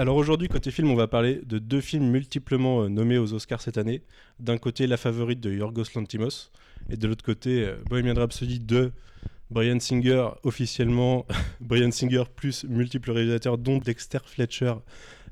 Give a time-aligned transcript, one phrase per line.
[0.00, 3.60] Alors aujourd'hui, côté film, on va parler de deux films multiplement euh, nommés aux Oscars
[3.60, 4.02] cette année.
[4.38, 6.50] D'un côté, La Favorite de Yorgos Lantimos,
[6.88, 8.92] et de l'autre côté, euh, Bohemian Rhapsody de
[9.50, 11.26] Brian Singer, officiellement
[11.60, 14.72] Brian Singer plus multiples réalisateurs, dont Dexter Fletcher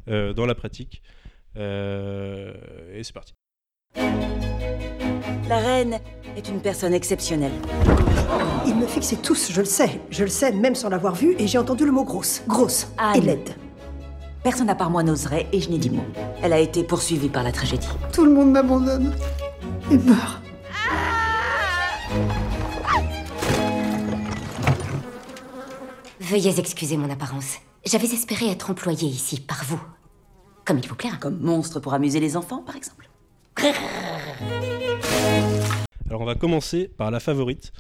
[0.09, 1.03] euh, dans la pratique.
[1.57, 2.53] Euh,
[2.93, 3.33] et c'est parti.
[5.49, 5.99] La reine
[6.37, 7.53] est une personne exceptionnelle.
[8.67, 9.99] Ils me fixaient tous, je le sais.
[10.11, 12.43] Je le sais, même sans l'avoir vu, et j'ai entendu le mot grosse.
[12.47, 12.93] Grosse.
[12.99, 13.17] Anne.
[13.17, 13.68] Et laide.
[14.49, 16.07] Personne à part moi n'oserait et je n'ai dit mot.
[16.43, 17.87] Elle a été poursuivie par la tragédie.
[18.15, 19.15] Tout le monde m'abandonne.
[19.91, 20.43] Et meurt.
[26.19, 27.59] Veuillez excuser mon apparence.
[27.85, 29.83] J'avais espéré être employée ici par vous.
[30.65, 31.19] Comme il vous plaira.
[31.19, 33.11] Comme monstre pour amuser les enfants, par exemple.
[36.09, 37.71] Alors on va commencer par La Favorite,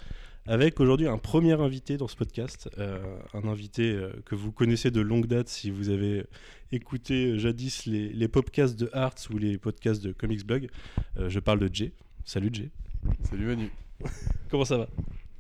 [0.48, 2.98] avec aujourd'hui un premier invité dans ce podcast, euh,
[3.34, 6.24] un invité euh, que vous connaissez de longue date si vous avez
[6.72, 10.70] écouté euh, jadis les, les podcasts de Arts ou les podcasts de Comics Blog.
[11.18, 11.92] Euh, je parle de Jay.
[12.24, 12.70] Salut Jay.
[13.24, 13.70] Salut Manu.
[14.50, 14.88] Comment ça va?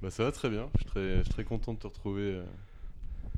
[0.02, 0.68] Bah ça va très bien.
[0.74, 2.42] Je suis très, je suis très content de te retrouver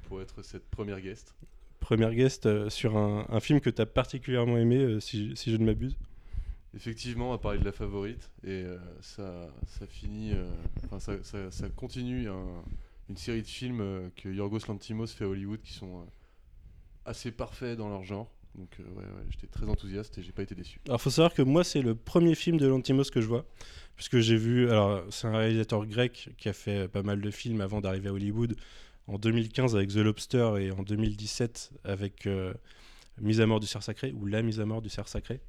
[0.09, 1.37] pour être cette première guest.
[1.79, 5.65] Première guest sur un, un film que tu as particulièrement aimé, si, si je ne
[5.65, 5.97] m'abuse?
[6.75, 10.49] Effectivement, on va parler de la favorite et euh, ça, ça finit, euh,
[10.85, 12.63] enfin ça, ça- continue un-
[13.09, 16.07] une série de films euh, que Yorgos Lantimos fait à Hollywood qui sont
[17.05, 18.31] assez parfaits dans leur genre.
[18.55, 18.79] Donc
[19.31, 20.81] j'étais très enthousiaste et j'ai pas été déçu.
[20.89, 23.45] Alors, faut savoir que moi, c'est le premier film de Lantimos que je vois,
[23.95, 24.69] puisque j'ai vu.
[24.69, 28.13] Alors, c'est un réalisateur grec qui a fait pas mal de films avant d'arriver à
[28.13, 28.57] Hollywood.
[29.07, 32.29] En 2015 avec The Lobster et en 2017 avec
[33.21, 35.41] Mise à mort du cerf sacré ou La mise à mort du cerf sacré.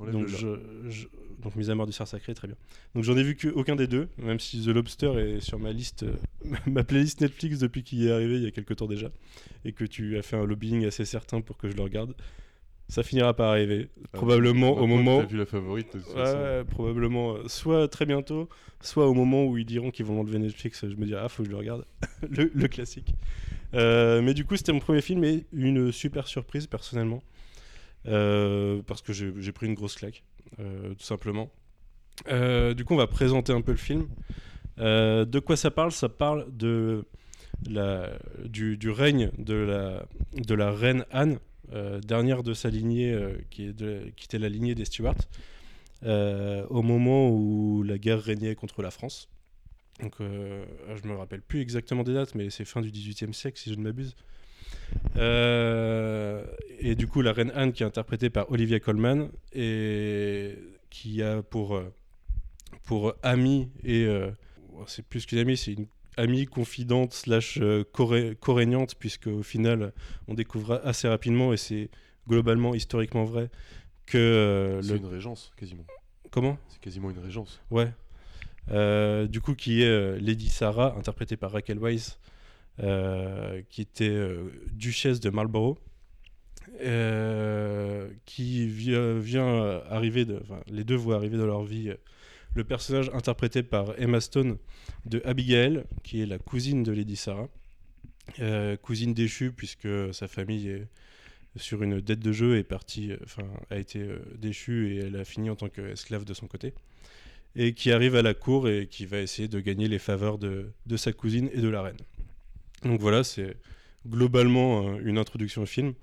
[0.00, 0.38] Enlève Donc, le là.
[0.38, 1.06] je, je-
[1.42, 2.56] donc Mise à mort du cerf sacré, très bien.
[2.94, 5.72] Donc, j'en ai vu que aucun des deux, même si The Lobster est sur ma
[5.72, 6.14] liste, euh,
[6.66, 9.10] ma playlist Netflix depuis qu'il est arrivé il y a quelques temps déjà,
[9.64, 12.14] et que tu as fait un lobbying assez certain pour que je le regarde.
[12.90, 15.18] Ça finira par arriver, Ah, probablement au moment.
[15.20, 16.64] T'as vu la favorite de toute Ouais, façon.
[16.70, 18.48] probablement euh, soit très bientôt,
[18.80, 21.42] soit au moment où ils diront qu'ils vont l'enlever Netflix, je me dirai ah faut
[21.42, 21.84] que je le regarde,
[22.30, 23.12] le, le classique.
[23.74, 27.22] Euh, mais du coup c'était mon premier film et une super surprise personnellement
[28.08, 30.24] parce que j'ai pris une grosse claque
[30.60, 31.50] euh, tout simplement.
[32.28, 34.08] Euh, du coup on va présenter un peu le film.
[34.78, 35.92] Euh, de quoi ça parle?
[35.92, 37.04] Ça parle de
[37.68, 38.10] la,
[38.44, 41.38] du, règne de la, de la reine Anne,
[41.72, 43.82] euh, dernière de sa lignée, euh, qui, est
[44.24, 45.16] était la lignée des Stuarts,
[46.04, 49.28] euh, au moment où la guerre régnait contre la France.
[50.00, 50.64] Donc, euh,
[51.02, 53.76] je me rappelle plus exactement des dates, mais c'est fin du XVIIIe siècle, si je
[53.76, 54.14] ne m'abuse.
[55.16, 56.44] Euh,
[56.78, 60.56] et du coup, la reine Anne, qui est interprétée par Olivia Colman, et
[60.90, 61.92] qui a pour, euh,
[62.84, 64.30] pour amie, et euh,
[64.86, 65.86] c'est plus qu'une amie, c'est une
[66.16, 67.58] amie confidente slash
[67.92, 69.92] coré- corégnante, puisque au final,
[70.28, 71.90] on découvre assez rapidement, et c'est
[72.28, 73.50] globalement historiquement vrai,
[74.06, 74.98] que euh, C'est le...
[74.98, 75.84] une régence quasiment.
[76.30, 76.58] Comment?
[76.68, 77.60] C'est quasiment une régence.
[77.70, 77.92] Ouais.
[79.28, 82.27] Du coup, qui est Lady Sarah, interprétée par Raquel Weisz, euh,
[83.70, 85.78] qui était euh, duchesse de Marlborough,
[86.80, 90.26] euh, qui vi- vient euh, arriver,
[90.70, 91.94] les deux voient arriver dans leur vie euh,
[92.54, 94.58] le personnage interprété par Emma Stone
[95.06, 97.48] de Abigail, qui est la cousine de Lady Sarah,
[98.40, 100.86] Euh, cousine déchue puisque sa famille est
[101.56, 105.16] sur une dette de jeu est partie, euh, enfin a été euh, déchue et elle
[105.16, 106.74] a fini en tant qu'esclave de son côté
[107.56, 110.96] et qui arrive à la cour et qui va essayer de gagner les faveurs de
[110.96, 111.96] sa cousine et de la reine.
[112.84, 113.56] Donc voilà, c'est
[114.06, 115.94] globalement euh, une introduction au film.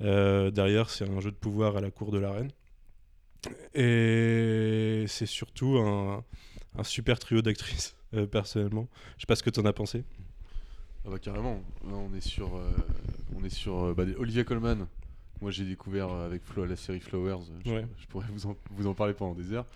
[0.00, 2.50] Euh, derrière, c'est un jeu de pouvoir à la cour de la reine.
[3.74, 6.24] Et c'est surtout un,
[6.76, 8.88] un super trio d'actrices, euh, personnellement.
[9.16, 10.04] Je sais pas ce que tu en as pensé.
[11.06, 11.62] Ah bah carrément.
[11.84, 12.60] Là, on est sur,
[13.36, 14.86] on est sur bah, des- Olivia Colman.
[15.40, 17.44] Moi, j'ai découvert avec Flo la série Flowers.
[17.64, 17.86] Je, Ouais.
[17.98, 19.66] je pourrais vous en, vous en parler pendant des heures.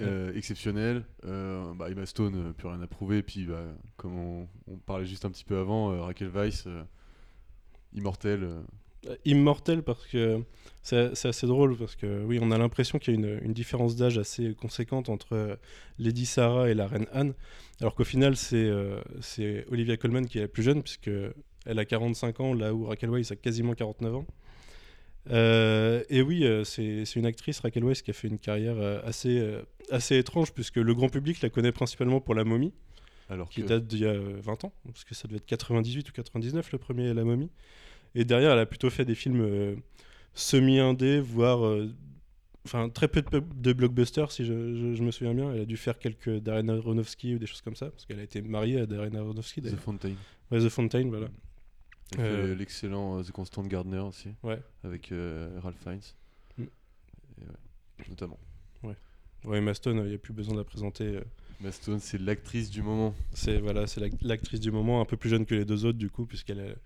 [0.00, 1.04] Euh, Exceptionnel.
[1.24, 3.22] Euh, bah, Emma Stone, euh, plus rien à prouver.
[3.22, 3.64] Puis, bah,
[3.96, 6.82] comme on, parlait juste un petit peu avant, Raquel Weisz, euh,
[7.94, 8.48] immortelle.
[9.24, 10.42] Immortel parce que
[10.82, 14.18] c'est assez drôle parce que oui on a l'impression qu'il y a une, différence d'âge
[14.18, 15.56] assez conséquente entre
[16.00, 17.32] Lady Sarah et la reine Anne
[17.80, 21.10] alors qu'au final c'est Olivia Colman qui est la plus jeune puisque
[21.64, 24.26] elle a 45 ans là où Raquel Weisz a quasiment 49 ans
[25.30, 29.00] Euh, et oui euh, c'est une actrice Raquel Weisz qui a fait une carrière euh,
[29.04, 29.58] assez,
[29.90, 32.72] assez étrange puisque le grand public la connaît principalement pour La Momie
[33.28, 35.46] alors qui que date d'il y a euh, 20 ans, parce que ça devait être
[35.46, 37.50] 98 ou 99 le premier La Momie.
[38.14, 39.76] Et derrière, elle a plutôt fait des films
[40.34, 41.60] semi-indés, voire.
[42.64, 45.52] Enfin, très peu de, blockbusters, si je, je- je me souviens bien.
[45.52, 48.22] Elle a dû faire quelques Darren Aronofsky ou des choses comme ça, parce qu'elle a
[48.22, 49.60] été mariée à Darren Aronofsky.
[49.62, 49.76] The.
[50.50, 51.28] Ouais, The Fountain, voilà.
[52.18, 52.54] Euh.
[52.54, 54.60] l'excellent euh, The Constant Gardener aussi, Ouais.
[54.84, 56.00] avec euh, Ralph Fiennes.
[56.56, 56.62] Mm.
[56.62, 58.38] Et ouais, notamment.
[59.44, 61.20] Ouais, Emma Stone, il n'y a plus besoin de la présenter.
[61.60, 63.14] Emma Stone, c'est l'actrice du moment.
[63.34, 66.10] C'est voilà, c'est l'actrice du moment, un peu plus jeune que les deux autres du
[66.10, 66.76] coup, puisqu'elle est-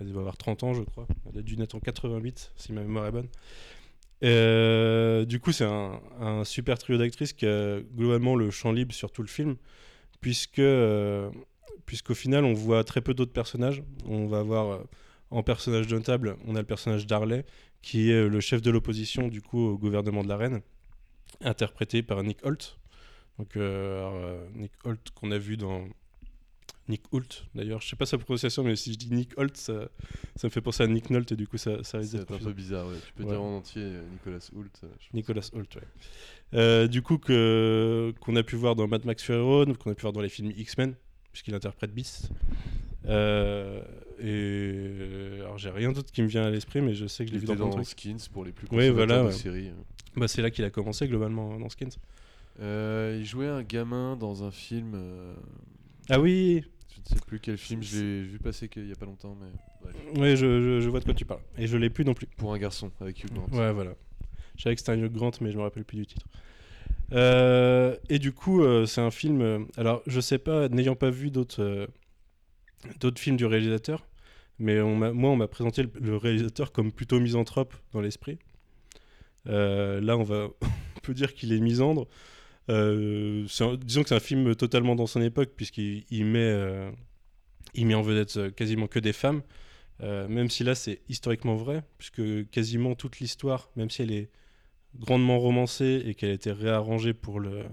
[0.00, 1.06] elle doit avoir 30 ans, je crois.
[1.32, 3.28] Elle a dû naître en 88, si ma mémoire est bonne.
[4.22, 8.94] Euh, du coup, c'est un, un super trio d'actrices qui a globalement le champ libre
[8.94, 9.56] sur tout le film,
[10.20, 11.30] puisque euh,
[11.86, 13.82] puisqu'au final, on voit très peu d'autres personnages.
[14.06, 14.78] On va avoir euh,
[15.30, 17.44] en personnage notable, on a le personnage d'Harley,
[17.82, 20.60] qui est le chef de l'opposition du coup au gouvernement de la reine,
[21.40, 22.78] interprété par Nick Holt.
[23.38, 25.84] Donc euh, euh, Nick Holt qu'on a vu dans
[26.88, 29.88] Nick Holt d'ailleurs, je sais pas sa prononciation, mais si je dis Nick Holt, ça,
[30.36, 32.34] ça me fait penser à Nick Nolte et du coup ça, ça risque C'est d'être
[32.34, 32.94] un peu bizarre, ouais.
[33.06, 33.30] Tu peux Ouais.
[33.30, 34.90] dire en entier euh, Nicolas euh, pense.
[35.14, 35.82] Nicolas Holt, ouais.
[36.52, 39.94] Euh, du coup, que, qu'on a pu voir dans Mad Max Fury Road, qu'on a
[39.94, 40.94] pu voir dans les films X-Men,
[41.34, 42.30] puisqu'il interprète Beast.
[43.06, 43.82] Euh,
[44.22, 47.34] et alors, j'ai rien d'autre qui me vient à l'esprit, mais je sais que je
[47.36, 47.84] Il l'ai vu dans dans.
[47.84, 49.32] Skins pour les plus Ouais, voilà, de ouais.
[49.32, 49.70] séries.
[50.16, 51.90] Bah, c'est là qu'il a commencé globalement dans Skins.
[52.60, 54.92] Euh, il jouait un gamin dans un film.
[54.94, 55.34] euh,
[56.08, 56.62] Ah oui,
[56.94, 59.36] je ne sais plus quel film, je l'ai vu passer qu'il y a pas longtemps,
[59.40, 61.42] mais ouais, je, je- je vois de quoi tu parles.
[61.58, 62.28] Et je l'ai plus non plus.
[62.36, 63.48] Pour un garçon avec Hugh Grant.
[63.58, 63.94] Ouais, voilà.
[64.56, 66.26] Je savais que c'était un Hugh Grant, mais je me rappelle plus du titre.
[67.12, 69.40] Euh, et du coup, euh, c'est un film.
[69.42, 71.88] euh, alors, je sais pas, n'ayant pas vu d'autres
[73.16, 74.06] films du réalisateur,
[74.58, 78.38] mais moi, on m'a présenté le, réalisateur comme plutôt misanthrope dans l'esprit.
[79.46, 80.52] Là, on
[81.02, 82.06] peut dire qu'il est misandre.
[82.68, 86.90] Disons que c'est un film totalement dans son époque, puisqu'il il met,
[87.76, 89.42] met en vedette quasiment que des femmes.
[90.00, 94.30] Même si là c'est historiquement vrai, puisque quasiment toute l'histoire, même si elle est
[94.98, 97.64] grandement romancée et qu'elle a été réarrangée pour, le,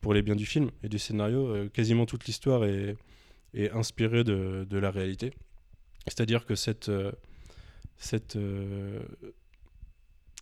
[0.00, 2.96] pour les biens du film et du scénario, euh, quasiment toute l'histoire est,
[3.72, 5.32] inspirée de, de la réalité.
[6.06, 7.10] C'est-à-dire que cette, euh,
[7.96, 9.00] cette euh,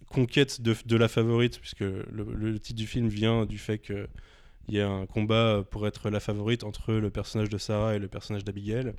[0.08, 4.08] conquête de, de la favorite, puisque le, titre du film vient du fait qu'il
[4.68, 8.08] y a un combat pour être la favorite entre le personnage de Sarah et le
[8.08, 8.92] personnage d'Abigail.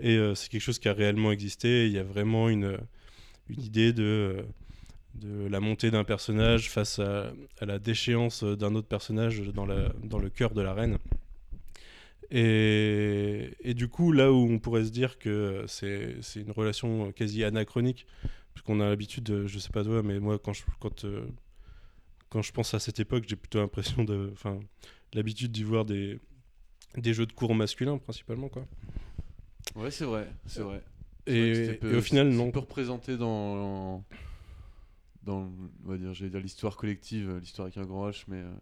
[0.00, 1.86] Et c'est quelque chose qui a réellement existé.
[1.86, 2.78] Il y a vraiment une,
[3.48, 4.44] une idée de,
[5.14, 9.88] de la montée d'un personnage face à, à la déchéance d'un autre personnage dans, la,
[10.04, 10.98] dans le cœur de la reine.
[12.30, 17.10] Et, et du coup, là où on pourrait se dire que c'est c'est une relation
[17.12, 18.06] quasi anachronique,
[18.54, 21.26] parce qu'on a l'habitude, de- je sais pas toi, mais moi, quand je, quand, euh,
[22.28, 24.28] quand je pense à cette époque, j'ai plutôt l'impression de.
[24.32, 24.60] Enfin,
[25.14, 26.18] l'habitude d'y voir des,
[26.98, 28.66] des jeux de cours masculins, principalement, quoi.
[29.74, 30.82] Ouais, c'est vrai, c'est vrai.
[31.26, 32.50] Et, C'est vrai peu- et au final, c'est non.
[32.50, 34.04] peu représenté dans, dans
[35.34, 38.52] on va dire, j'allais dire l'histoire collective, euh, l'histoire avec un grand H, mais euh,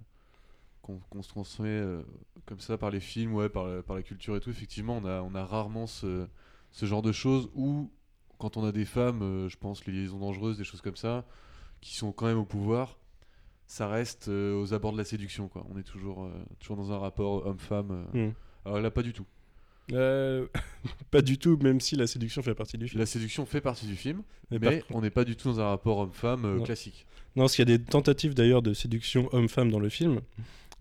[0.83, 2.03] qu'on se transmet euh,
[2.47, 4.51] comme ça par les films, ouais, par, la- par la culture et tout.
[4.51, 6.27] Effectivement, on a, on a rarement ce,
[6.71, 7.91] ce genre de choses où,
[8.39, 11.25] quand on a des femmes, je pense les liaisons dangereuses, des choses comme ça,
[11.81, 12.99] qui sont quand même au pouvoir,
[13.67, 15.67] ça reste aux abords de la séduction, quoi.
[15.71, 16.31] On est toujours,
[16.61, 18.07] toujours dans un rapport homme-femme.
[18.13, 18.31] Hmm.
[18.65, 19.27] Alors là, pas du tout.
[19.93, 20.47] Euh,
[21.11, 22.99] pas du tout, même si la séduction fait partie du film.
[22.99, 25.61] La séduction fait partie du film, Mais mais, par on n'est pas du tout dans
[25.61, 27.07] un rapport homme-femme euh, classique.
[27.37, 30.21] Non, parce qu'il y a des tentatives d'ailleurs de séduction homme-femme dans le film.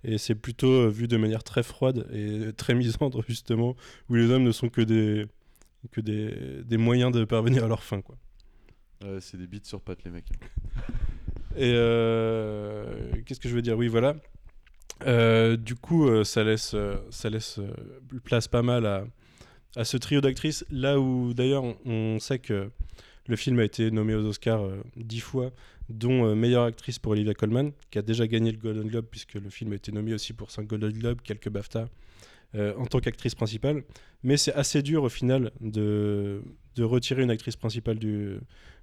[0.03, 3.75] Et c'est plutôt euh, vu de manière très froide et très misandre, justement,
[4.09, 5.25] où les hommes ne sont que des,
[5.91, 8.01] que des, des moyens de parvenir à leur fin.
[8.01, 8.15] Quoi.
[9.19, 10.29] C'est des bites sur pattes, les mecs.
[11.57, 12.85] Et euh,
[13.25, 13.77] qu'est-ce que je veux dire?
[13.77, 14.15] Oui, voilà.
[15.05, 17.59] Euh, du coup, euh, ça laisse, euh, ça laisse
[18.23, 19.05] place pas mal à,
[19.75, 20.65] à ce trio d'actrices.
[20.71, 22.69] Là où, d'ailleurs, on, on sait que
[23.27, 25.51] le film a été nommé aux Oscars dix fois,
[25.89, 29.49] dont meilleure actrice pour Olivia Colman, qui a déjà gagné le Golden Globe, puisque le
[29.49, 31.89] film a été nommé aussi pour 5 Golden Globes, quelques BAFTA,
[32.55, 33.83] en tant qu'actrice principale.
[34.21, 36.43] Mais c'est assez dur, au final, de,
[36.75, 38.37] de retirer une actrice principale du,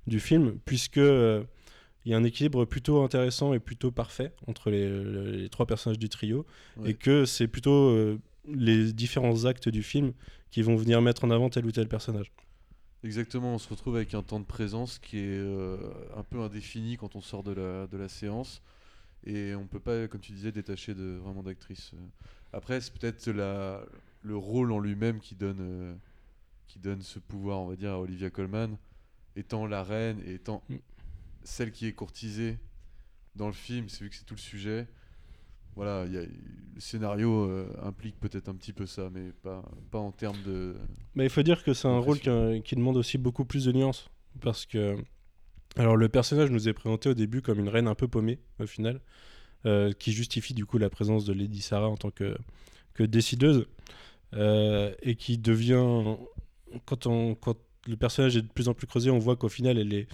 [0.09, 1.01] du film, puisque...
[2.05, 5.99] il y a un équilibre plutôt intéressant et plutôt parfait entre les, les trois personnages
[5.99, 6.45] du trio
[6.79, 6.91] Ouais.
[6.91, 10.13] et que c'est plutôt euh, les différents actes du film
[10.51, 12.33] qui vont venir mettre en avant tel ou tel personnage.
[13.05, 15.77] Exactement, on se retrouve avec un temps de présence qui est euh,
[16.17, 18.63] un peu indéfini quand on sort de la, de la séance.
[19.25, 21.93] Et on peut pas, comme tu disais, détacher de, vraiment d'actrice.
[22.53, 23.85] Après, c'est peut-être la-
[24.23, 25.95] le rôle en lui-même qui donne, euh,
[26.69, 28.77] qui donne ce pouvoir, on va dire, à Olivia Colman,
[29.37, 30.77] étant la reine et étant Mm.
[31.45, 32.59] Celle qui est courtisée
[33.37, 34.87] dans le film, c'est vu que c'est tout le sujet.
[35.75, 39.63] Voilà, il y a- le scénario euh, implique peut-être un petit peu ça, mais pas,
[39.91, 40.75] pas en termes de.
[41.15, 42.29] Mais il faut dire que c'est un rôle qui,
[42.63, 44.97] qui demande aussi beaucoup plus de nuances parce que
[45.77, 48.67] alors le personnage nous est présenté au début comme une reine un peu paumée au
[48.67, 49.01] final
[49.65, 52.37] euh, qui justifie du coup la présence de Lady Sarah en tant que,
[52.95, 53.67] que décideuse
[54.35, 56.17] euh, et qui devient
[56.85, 57.57] quand on quand
[57.87, 60.07] le personnage est de plus en plus creusé, on voit qu'au final, elle est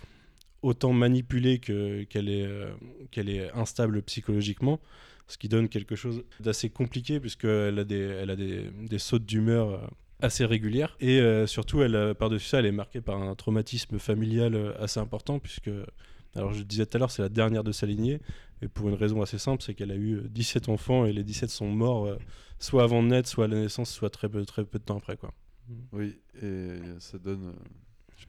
[0.62, 2.72] autant manipulée que- qu'elle est, euh,
[3.10, 4.80] qu'elle est instable psychologiquement,
[5.26, 9.70] ce qui donne quelque chose d'assez compliqué, puisqu'elle a des, elle a des, sautes d'humeur
[9.70, 9.86] euh,
[10.20, 10.96] assez régulières.
[11.00, 11.80] Et euh, surtout,
[12.18, 15.70] par-dessus ça, elle est marquée par un traumatisme familial assez important, puisque,
[16.34, 18.20] alors je le disais tout à l'heure, c'est la dernière de sa lignée,
[18.62, 21.24] et pour une raison assez simple, c'est qu'elle a eu euh, 17 enfants, et les
[21.24, 22.16] 17 sont morts
[22.58, 24.98] soit avant de naître, soit à la naissance, soit très peu, très peu de temps
[24.98, 25.16] après.
[25.16, 25.32] Quoi.
[25.92, 27.54] Oui, et ça donne.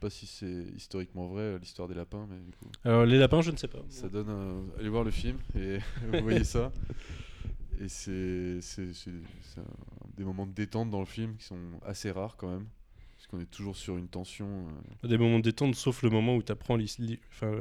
[0.04, 3.04] Euh, sais pas si c'est historiquement vrai euh, l'histoire des lapins, mais du coup, Alors
[3.04, 3.82] les lapins, je ne sais pas.
[3.88, 4.28] ça donne.
[4.28, 5.78] un- Allez voir le film et
[6.12, 6.72] vous voyez ça.
[7.80, 8.60] Et c'est
[10.16, 12.66] des moments de détente dans le film qui sont assez rares quand même.
[13.16, 14.66] Parce qu'on est toujours sur une tension.
[15.04, 15.08] euh.
[15.08, 16.78] Des moments de détente, sauf le moment où tu apprends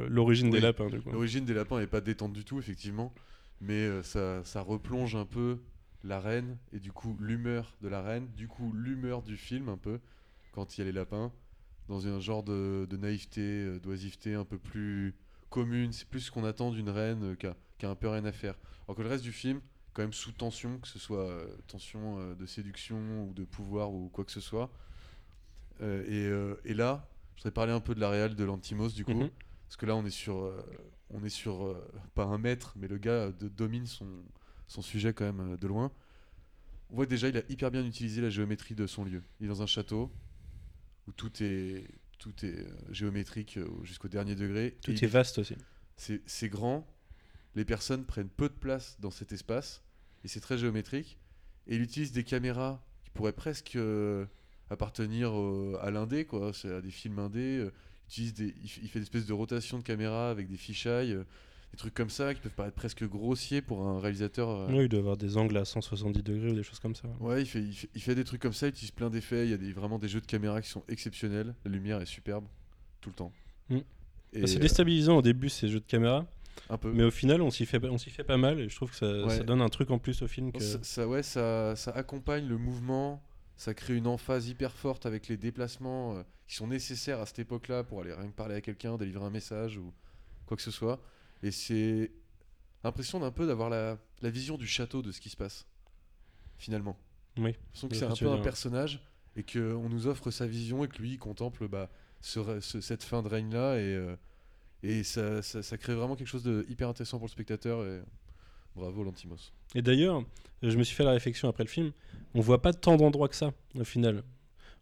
[0.10, 0.88] l'origine des lapins.
[1.12, 3.13] L'origine des lapins n'est pas détente du tout, effectivement.
[3.62, 5.60] Mais euh, ça, ça replonge un peu
[6.05, 9.75] la reine et du coup l'humeur de la reine, du coup l'humeur du film un
[9.77, 10.00] peu,
[10.53, 11.29] quand il y a les lapins,
[11.89, 15.15] dans un genre de, de naïveté, euh, d'oisiveté un peu plus
[15.50, 15.91] commune.
[15.91, 18.24] C'est plus ce qu'on attend d'une reine euh, qui a, qui a un peu rien
[18.25, 18.55] à faire.
[18.88, 19.60] Alors que le reste du film,
[19.93, 24.08] quand même sous tension, que ce soit euh, tension de séduction ou de pouvoir ou
[24.10, 24.72] quoi que ce soit.
[25.81, 26.29] Et,
[26.65, 29.13] et là, je voudrais parler un peu de la réal de l'Antimos du coup.
[29.13, 29.29] Mhm.
[29.67, 30.53] Parce que là, on est sur,
[31.10, 31.74] on est sur
[32.13, 34.25] pas un maître, mais le gars de- domine son,
[34.67, 35.89] son sujet quand même de loin.
[36.89, 39.24] On voit déjà, il a hyper bien utilisé la géométrie de son lieu.
[39.39, 40.12] Il est dans un château
[41.10, 41.88] où tout est,
[42.20, 44.78] tout est euh, géométrique euh, jusqu'au dernier degré.
[44.82, 45.56] Tout Et est vaste aussi.
[45.98, 46.88] c'est grand,
[47.56, 49.84] les personnes prennent peu de place dans cet espace,
[50.24, 51.18] et c'est très géométrique.
[51.68, 54.25] Et il utilise des caméras qui pourraient presque euh,
[54.70, 57.58] appartenir euh, à l'indé, quoi, à des films indés.
[57.58, 57.72] euh,
[58.08, 61.24] il, utilise des, il, fait des espèces de rotation de caméra avec des euh,
[61.72, 64.50] des trucs comme ça qui peuvent paraître presque grossiers pour un réalisateur.
[64.50, 67.08] euh, Oui, il doit avoir des angles à 170 degrés ou des choses comme ça.
[67.20, 69.46] Ouais, il fait, il, fait, il fait des trucs comme ça, il utilise plein d'effets,
[69.46, 72.06] il y a des, vraiment des jeux de caméra qui sont exceptionnels, la lumière est
[72.08, 72.46] superbe,
[73.02, 73.32] tout le temps.
[73.70, 73.78] Mm.
[73.78, 73.84] Bah,
[74.46, 76.26] c'est euh, déstabilisant au début ces jeux de caméra,
[76.70, 76.92] un peu.
[76.92, 78.96] mais au final on s'y fait, on s'y fait pas mal et je trouve que
[78.96, 79.38] ça, Ouais.
[79.38, 80.52] ça donne un truc en plus au film.
[80.52, 80.60] Que...
[80.62, 83.24] Ça, ça- ouais, ça, ça accompagne le mouvement,
[83.58, 87.40] ça crée une emphase hyper forte avec les déplacements euh, qui sont nécessaires à cette
[87.40, 89.94] époque-là pour aller rien que parler à quelqu'un, délivrer un message ou
[90.46, 91.00] quoi que ce soit.
[91.43, 92.12] Et c'est
[92.84, 95.65] l'impression d'un peu d'avoir la, la vision du château de ce qui se passe,
[96.58, 96.98] finalement.
[97.38, 97.51] Oui.
[97.53, 99.00] l'impression que Je c'est un peu un personnage
[99.36, 101.89] et qu'on nous offre sa vision et que lui il contemple bah,
[102.22, 104.15] ce rè- ce- cette fin de règne-là et, euh,
[104.84, 108.01] et ça, ça, ça crée vraiment quelque chose de hyper intéressant pour le spectateur et
[108.75, 109.53] bravo Lantimos.
[109.75, 110.24] Et d'ailleurs,
[110.63, 111.91] je me suis fait la réflexion après le film,
[112.34, 114.24] on voit pas tant d'endroits que ça au final.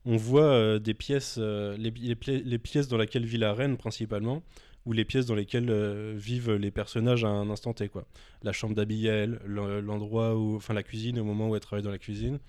[0.05, 3.75] On voit euh, des pièces, euh, les, les les pièces dans lesquelles vit la reine
[3.77, 4.41] principalement,
[4.87, 7.89] ou les pièces dans lesquelles euh, vivent les personnages à un instant T.
[7.89, 8.05] Quoi.
[8.41, 11.91] La chambre d'Abigail, l'en- l'endroit où, enfin la cuisine au moment où elle travaille dans
[11.91, 12.39] la cuisine,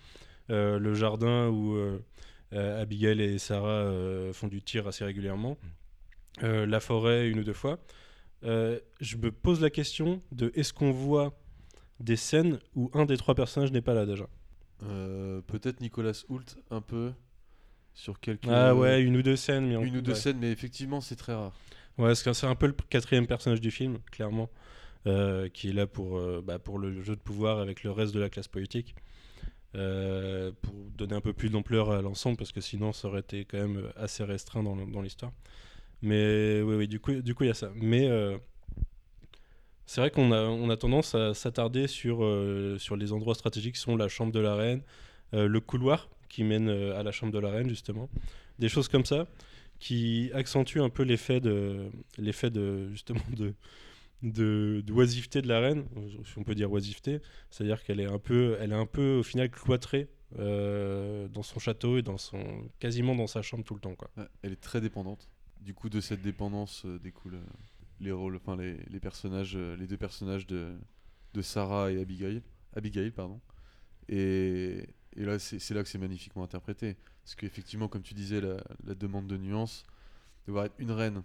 [0.51, 1.99] euh, le jardin où euh,
[2.81, 3.93] Abigail et Sarah
[4.33, 5.59] font du tir assez régulièrement,
[6.41, 7.79] la forêt une ou deux fois.
[8.43, 11.37] Je me pose la question de est-ce qu'on voit
[12.01, 14.29] des scènes où un des trois personnages n'est pas là déjà?
[15.47, 17.13] Peut-être Nicolas Hoult un peu
[17.95, 19.67] sur quelques Ah ouais, une ou deux scènes.
[19.69, 20.19] Mais en- une ou deux ouais.
[20.19, 21.53] scènes mais effectivement c'est très rare.
[21.99, 24.49] Ouais, c'est un peu le quatrième personnage du film, clairement,
[25.07, 28.15] euh, qui est là pour, euh, bah, pour le jeu de pouvoir avec le reste
[28.15, 28.95] de la classe politique.
[29.75, 33.45] Euh, pour donner un peu plus d'ampleur à l'ensemble, parce que sinon ça aurait été
[33.45, 35.33] quand même assez restreint dans, l'histoire.
[36.01, 37.71] Mais oui, oui, du coup, du coup, il y a ça.
[37.75, 38.09] Mais
[39.87, 42.19] c'est vrai qu'on a, on a tendance à s'attarder sur,
[42.79, 44.83] sur les endroits stratégiques qui sont la chambre de la reine,
[45.33, 48.09] le couloir qui mène à la chambre de la reine, justement.
[48.59, 49.27] Des choses comme ça
[49.79, 53.55] qui accentuent un peu l'effet de, l'effet de, justement, de,
[54.23, 55.85] de, d'oisiveté de la reine,
[56.25, 57.21] si on peut dire oisiveté.
[57.51, 60.09] C'est-à-dire qu'elle est un peu, elle est un peu, au final, cloîtrée
[60.39, 64.11] euh, dans son château et dans son, quasiment dans sa chambre tout le temps, quoi.
[64.43, 65.29] Elle est très dépendante.
[65.61, 67.53] Du coup, de cette dépendance euh, découlent euh,
[68.01, 70.77] les rôles, enfin les, les personnages, euh, les deux personnages de,
[71.35, 72.43] de Sarah et Abigail.
[72.75, 73.41] Abigail, pardon.
[74.09, 74.85] Et,
[75.17, 76.97] et là, c'est là que c'est magnifiquement interprété.
[77.29, 78.57] Parce qu'effectivement, comme tu disais, la,
[78.87, 79.85] la demande de nuance,
[80.47, 81.23] devoir être une reine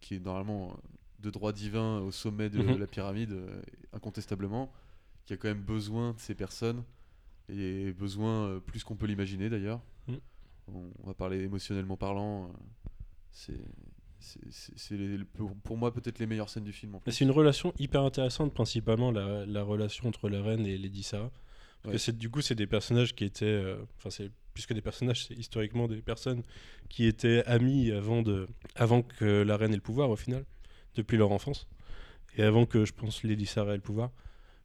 [0.00, 0.74] qui est normalement euh,
[1.18, 2.78] de droit divin au sommet de Mhm.
[2.78, 3.60] la pyramide, euh,
[3.92, 4.70] incontestablement,
[5.24, 6.84] qui a quand même besoin de ces personnes,
[7.48, 9.80] et besoin euh, plus qu'on peut l'imaginer d'ailleurs.
[10.06, 10.20] Mhm.
[10.68, 12.52] On, on va parler émotionnellement parlant.
[13.32, 13.58] c'est
[14.20, 16.98] c'est- pour, pour moi peut-être les meilleures scènes du film.
[17.08, 21.32] C'est une relation hyper intéressante, principalement la, la relation entre la reine et Lady Sarah.
[21.82, 22.12] Parce Ouais.
[22.12, 23.44] que du coup, c'est des personnages qui étaient.
[23.44, 26.42] euh, Enfin, c'est plus que des personnages, c'est historiquement des personnes
[26.88, 30.46] qui étaient amies avant, de, avant que la reine ait le pouvoir, au final,
[30.94, 31.68] depuis leur enfance.
[32.38, 34.10] Et avant que, je pense, Lady Sarah ait le pouvoir.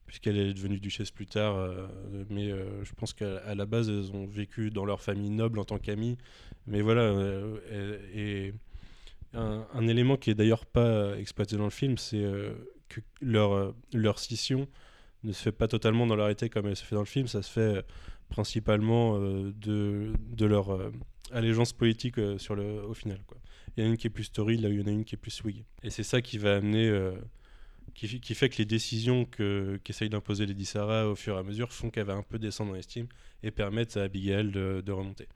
[0.05, 1.57] puisqu'elle est devenue duchesse plus tard.
[1.57, 1.88] euh,
[2.29, 5.65] mais euh, je pense qu'à la base, elles ont vécu dans leur famille noble en
[5.65, 6.17] tant qu'amies.
[6.67, 8.53] Mais voilà, euh, et,
[9.33, 12.25] un, élément qui est d'ailleurs pas exploité dans le film, c'est
[12.88, 14.67] que leur, leur scission
[15.24, 17.27] ne se fait pas totalement dans leur été comme elle se fait dans le film,
[17.27, 17.86] ça se fait
[18.32, 20.90] principalement euh, de, de leur euh,
[21.32, 23.20] allégeance politique euh, sur le, au final.
[23.28, 23.38] Quoi.
[23.78, 25.06] Il y en a une qui est plus story, là il y en a une
[25.06, 25.64] qui est plus Whig.
[25.84, 26.92] Et c'est ça qui va amener,
[27.94, 31.72] qui, fait que les décisions que- qu'essaye d'imposer Lady Sarah au fur et à mesure
[31.72, 33.08] font qu'elle va un peu descendre en estime
[33.44, 35.28] et permettent à Abigail de, de remonter.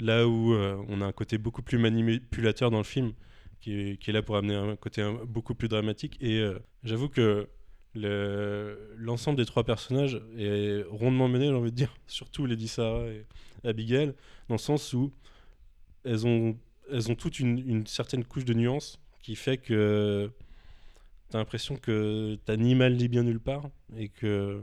[0.00, 3.12] Là où on a un côté beaucoup plus manipulateur dans le film,
[3.60, 6.16] qui est, qui est là pour amener un côté beaucoup plus dramatique.
[6.20, 6.44] Et
[6.82, 7.48] j'avoue que
[7.94, 13.06] le- l'ensemble des trois personnages est rondement mené, j'ai envie de dire, surtout Lady Sarah
[13.08, 13.24] et
[13.64, 14.14] Abigail,
[14.48, 15.12] dans le sens où
[16.04, 16.56] elles ont,
[16.90, 20.30] elles ont toute une, certaine couche de nuance qui fait que
[21.30, 24.62] t'as l'impression que t'as ni mal ni bien nulle part et que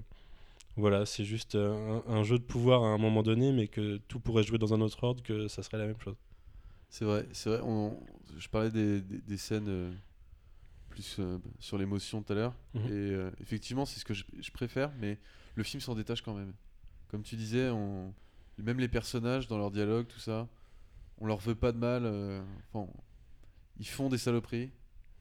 [0.77, 4.43] voilà, c'est juste un, jeu de pouvoir à un moment donné, mais que tout pourrait
[4.43, 6.17] jouer dans un autre ordre, que ça serait la même chose.
[6.89, 7.61] C'est vrai, c'est vrai.
[7.63, 7.97] on-
[8.37, 9.91] je parlais des, des- des scènes euh,
[10.95, 12.55] plus euh, sur l'émotion tout à l'heure.
[12.73, 12.85] Mhm.
[12.87, 15.17] Et euh, effectivement, c'est ce que je, je préfère, mais
[15.55, 16.53] le film s'en détache quand même.
[17.09, 18.13] Comme tu disais, on,
[18.57, 20.47] même les personnages dans leur dialogue, tout ça,
[21.19, 22.03] on leur veut pas de mal.
[22.05, 22.41] euh,
[22.73, 22.91] enfin,
[23.79, 24.71] ils font des saloperies,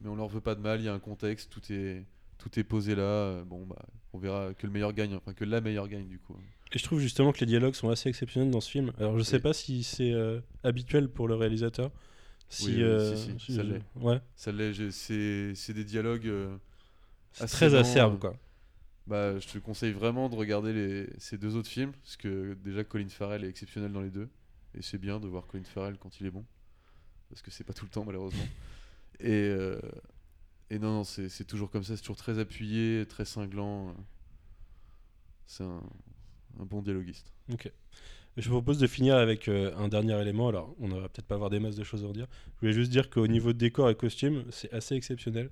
[0.01, 0.79] mais on leur veut pas de mal.
[0.81, 2.05] Il y a un contexte, tout est,
[2.37, 3.43] tout est posé là.
[3.43, 6.35] bon, bah, on verra que le meilleur gagne, enfin que la meilleure gagne du coup.
[6.73, 8.91] Et je trouve justement que les dialogues sont assez exceptionnels dans ce film.
[8.97, 9.41] Alors je sais Oui.
[9.41, 11.91] pas si c'est euh, habituel pour le réalisateur.
[12.49, 13.83] Si, Oui, euh, si, si, si- ça l'est.
[13.95, 16.27] Ouais, Ça l'est, c'est c'est des dialogues.
[16.27, 16.57] euh,
[17.39, 18.35] Assez très lent, acerbe quoi.
[19.07, 22.83] Bah, je te conseille vraiment de regarder les, ces deux autres films, parce que déjà
[22.83, 24.29] Colin Farrell est exceptionnel dans les deux,
[24.73, 26.43] et c'est bien de voir Colin Farrell quand il est bon,
[27.29, 28.49] parce que c'est pas tout le temps malheureusement.
[29.21, 29.79] Et, euh,
[30.69, 33.95] et non, non c'est toujours comme ça, c'est toujours très appuyé, très cinglant.
[35.47, 35.81] C'est un,
[36.59, 37.31] un bon dialoguiste.
[37.53, 37.71] Ok.
[38.37, 40.49] Je vous propose de finir avec euh, un dernier élément.
[40.49, 42.27] Alors, on ne va peut-être pas avoir des masses de choses à en dire.
[42.55, 45.49] Je voulais juste dire qu'au niveau de décor et costume, c'est assez exceptionnel.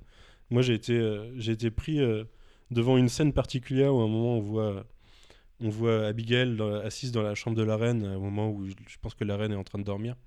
[0.49, 2.25] Moi, j'ai été, euh, été pris euh,
[2.71, 4.85] devant une scène particulière où à un moment on voit,
[5.61, 9.13] on voit Abigail assise dans la chambre de la reine, au moment où je, pense
[9.13, 10.17] que la reine est en train de dormir.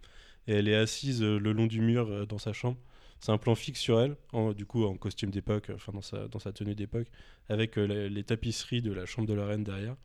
[0.46, 2.78] Et elle est assise le long du mur dans sa chambre.
[3.20, 4.16] C'est un plan fixe sur elle,
[4.54, 7.08] du coup en costume d'époque, enfin dans sa, dans sa tenue d'époque,
[7.48, 9.96] avec les tapisseries de la chambre de la reine derrière.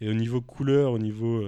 [0.00, 1.46] Et au niveau couleur, au niveau.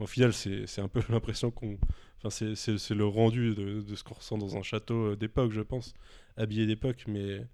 [0.00, 1.78] Au final, c'est un peu l'impression qu'on.
[2.22, 5.62] Enfin, c'est- le rendu de, de ce qu'on ressent dans un château euh, d'époque, je
[5.62, 5.94] pense,
[6.36, 7.46] habillé d'époque, mais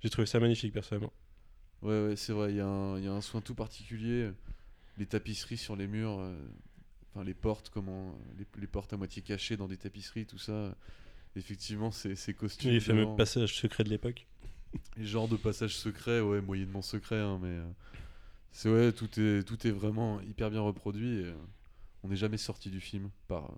[0.00, 1.12] j'ai trouvé ça magnifique personnellement.
[1.82, 4.30] Ouais, ouais, c'est vrai, il y, a un- il y a un soin tout particulier.
[4.98, 6.36] Les tapisseries sur les murs, euh,
[7.14, 10.76] enfin les portes, comment, les, les portes à moitié cachées dans des tapisseries, tout ça.
[11.36, 12.70] Effectivement, c'est ces costumes.
[12.72, 14.26] les fameux passages secrets de l'époque.
[14.96, 17.64] Les genres de passages secrets, ouais, moyennement secrets, hein, mais euh,
[18.52, 21.20] c'est ouais, tout est, tout est vraiment hyper bien reproduit.
[21.20, 21.34] Et, euh,
[22.04, 23.52] on n'est jamais sorti du film par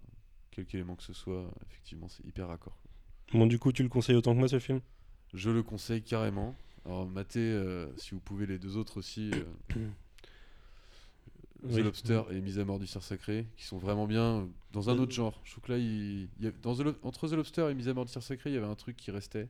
[0.50, 1.50] quelque élément que ce soit.
[1.70, 2.76] Effectivement, c'est hyper raccord.
[3.33, 4.81] Bon, du coup, tu le conseilles autant que moi ce film?
[5.35, 6.57] Je le conseille carrément.
[6.85, 9.31] Alors, matez, euh, si vous pouvez, les deux autres aussi.
[9.35, 9.44] euh,
[11.62, 11.83] The Oui.
[11.83, 14.96] Lobster et Mise à mort du cerf sacré, qui sont vraiment bien euh, dans un
[14.96, 15.38] Euh, autre genre.
[15.44, 17.74] Je trouve que là, il, il y a- dans The Lo- entre The Lobster et
[17.74, 19.48] Mise à mort du cerf sacré, il y avait un truc qui restait.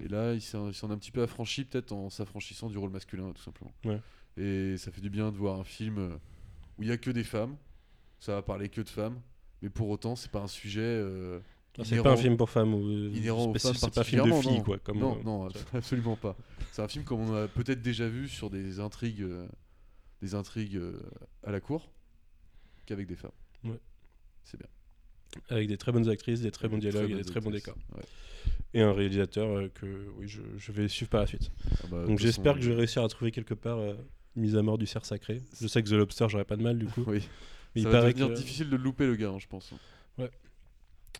[0.00, 3.32] Et là, il s'en est un petit peu affranchi, peut-être en s'affranchissant du rôle masculin,
[3.32, 3.72] tout simplement.
[3.84, 4.00] Ouais.
[4.36, 6.16] Et ça fait du bien de voir un film euh,
[6.78, 7.56] où il y a que des femmes.
[8.18, 9.20] Ça va parler que de femmes.
[9.62, 10.80] Mais pour autant, c'est pas un sujet.
[10.82, 11.40] euh,
[11.78, 12.80] Ah, C'est pas un film pour femmes ou
[13.14, 14.62] inhérent aux femmes c'est pas un film de filles non.
[14.62, 14.78] quoi.
[14.78, 16.36] Comme, non, euh, non, absolument pas.
[16.72, 19.46] C'est un film comme on a peut-être déjà vu sur des intrigues, euh,
[20.22, 20.98] des intrigues euh,
[21.44, 21.90] à la cour,
[22.86, 23.30] qu'avec des femmes.
[23.64, 23.78] Ouais.
[24.44, 24.68] C'est bien.
[25.48, 27.76] avec des très bonnes actrices, des très bons dialogues et des très bons décors.
[27.94, 28.02] Ouais.
[28.74, 31.50] Et un réalisateur euh, que oui, je, je vais suivre par la suite.
[31.82, 33.94] Ah bah, Donc j'espère que je vais réussir à trouver quelque part euh,
[34.36, 35.42] Mise à mort du cerf sacré.
[35.60, 37.04] Je sais que The Lobster, j'aurais pas de mal du coup.
[37.06, 37.22] Oui.
[37.76, 39.72] Mais ça il va paraît devenir que- difficile de louper, le gars, hein, je pense.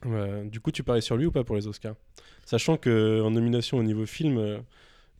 [0.04, 1.96] Euh, du coup, tu parlais sur lui ou pas pour les Oscars?
[2.44, 4.58] Sachant que en nomination au niveau film, euh,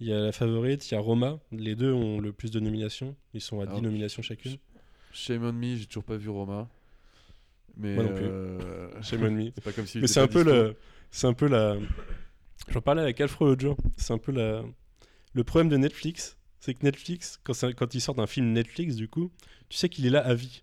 [0.01, 1.38] il y a La Favorite, il y a Roma.
[1.51, 3.16] Les deux ont le plus de nominations.
[3.33, 4.57] Ils sont à 10 Alors, nominations chacune.
[5.12, 6.68] Shame on me, j'ai toujours pas vu Roma.
[7.79, 8.27] Mais Moi non plus.
[8.27, 9.44] euh, Shame on me.
[9.55, 9.99] c'est pas comme si.
[9.99, 10.77] Mais c'est un peu le,
[11.11, 11.77] c'est un peu la.
[12.68, 13.77] J'en parlais avec Alfred l'autre jour.
[13.96, 14.62] C'est un peu la.
[15.33, 19.09] Le problème de Netflix, c'est que Netflix, quand, quand il sort un film Netflix, du
[19.09, 19.31] coup,
[19.70, 20.62] tu sais qu'il est là à vie.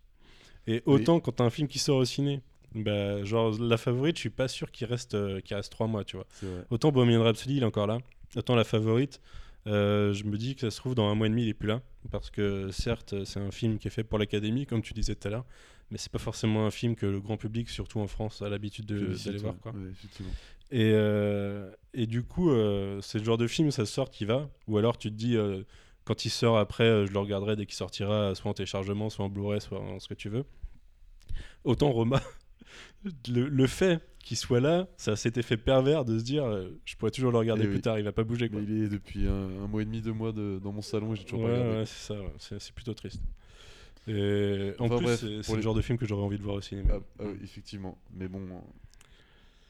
[0.68, 2.42] Et autant quand t'as un film qui sort au ciné,
[2.76, 6.04] bah, genre La Favorite, je suis pas sûr qu'il reste, euh, qu'il reste 3 mois,
[6.04, 6.26] tu vois.
[6.70, 8.00] Autant Bohemian Rhapsody, il est encore là.
[8.36, 9.22] Autant La Favorite,
[9.68, 11.54] euh, je me dis que ça se trouve dans un mois et demi, il est
[11.54, 11.82] plus là.
[12.12, 15.28] Parce que certes, c'est un film qui est fait pour l'Académie, comme tu disais tout
[15.28, 15.46] à l'heure.
[15.92, 18.86] Mais c'est pas forcément un film que le grand public, surtout en France, a l'habitude
[18.86, 19.56] d'aller voir.
[19.62, 19.72] Quoi.
[19.72, 19.92] Ouais.
[20.72, 24.50] Et, euh, et du coup, euh, c'est le genre de film, ça sort, qui va.
[24.68, 25.38] Ou alors tu te dis,
[26.06, 29.26] quand il sort après, euh, je le regarderai dès qu'il sortira, soit en téléchargement, soit
[29.26, 30.46] en Blu-ray, soit en ce que tu veux.
[31.64, 32.22] Autant Roma,
[33.30, 36.96] le, le fait qu'il soit là, ça cet effet pervers de se dire, euh, je
[36.96, 37.82] pourrais toujours le regarder plus oui.
[37.82, 38.50] tard, il va pas bouger.
[38.50, 38.62] Quoi.
[38.62, 41.18] Il est depuis un, un mois et demi, deux mois de- dans mon salon et
[41.18, 41.78] j'ai toujours Ouais, pas regardé.
[41.80, 42.34] ouais, c'est ça, ouais.
[42.60, 43.22] c'est plutôt triste.
[44.08, 46.96] Et en plus, c'est le genre de film que j'aurais envie de voir au cinéma.
[46.96, 47.98] Ah, ah effectivement.
[48.14, 48.42] Mais bon,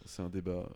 [0.05, 0.67] c'est un débat.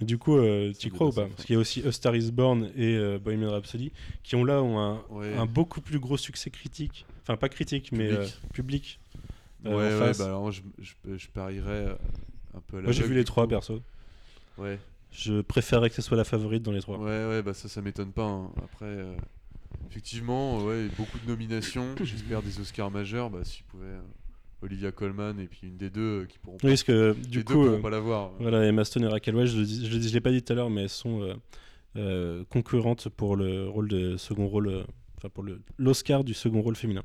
[0.00, 1.26] Du coup, euh, tu crois ou pas.
[1.26, 4.44] Parce qu'il y a aussi A Star Is Born et euh, Bohemian Rhapsody qui ont
[4.44, 5.34] là ont un, Ouais.
[5.34, 7.04] un beaucoup plus gros succès critique.
[7.22, 8.18] Enfin, pas critique, mais Public.
[8.20, 9.00] euh, public.
[9.64, 10.18] Ouais, euh, ouais, face.
[10.18, 11.96] bah alors je, je, je parierais
[12.54, 13.82] un peu à la Moi, j'ai vu les trois perso.
[14.56, 14.78] Ouais.
[15.10, 16.98] Je préférerais que ce soit la favorite dans les trois.
[16.98, 18.24] Ouais, ouais, bah ça, ça m'étonne pas.
[18.26, 18.50] hein.
[18.62, 19.16] Après, euh,
[19.90, 21.94] effectivement, ouais, beaucoup de nominations.
[22.02, 23.30] J'espère des Oscars majeurs.
[23.30, 23.96] Bah, s'ils pouvaient.
[24.62, 27.54] Olivia Colman et puis une des deux euh, qui pourront Oui, parce que du deux
[27.54, 28.32] coup, euh, pas l'avoir.
[28.40, 30.82] voilà, Emma Stone et Raquel Welch, je, je l'ai pas dit tout à l'heure, mais
[30.82, 31.34] elles sont euh,
[31.96, 34.84] euh, concurrentes pour le rôle de second rôle,
[35.16, 37.02] enfin pour le l'Oscar du second rôle féminin.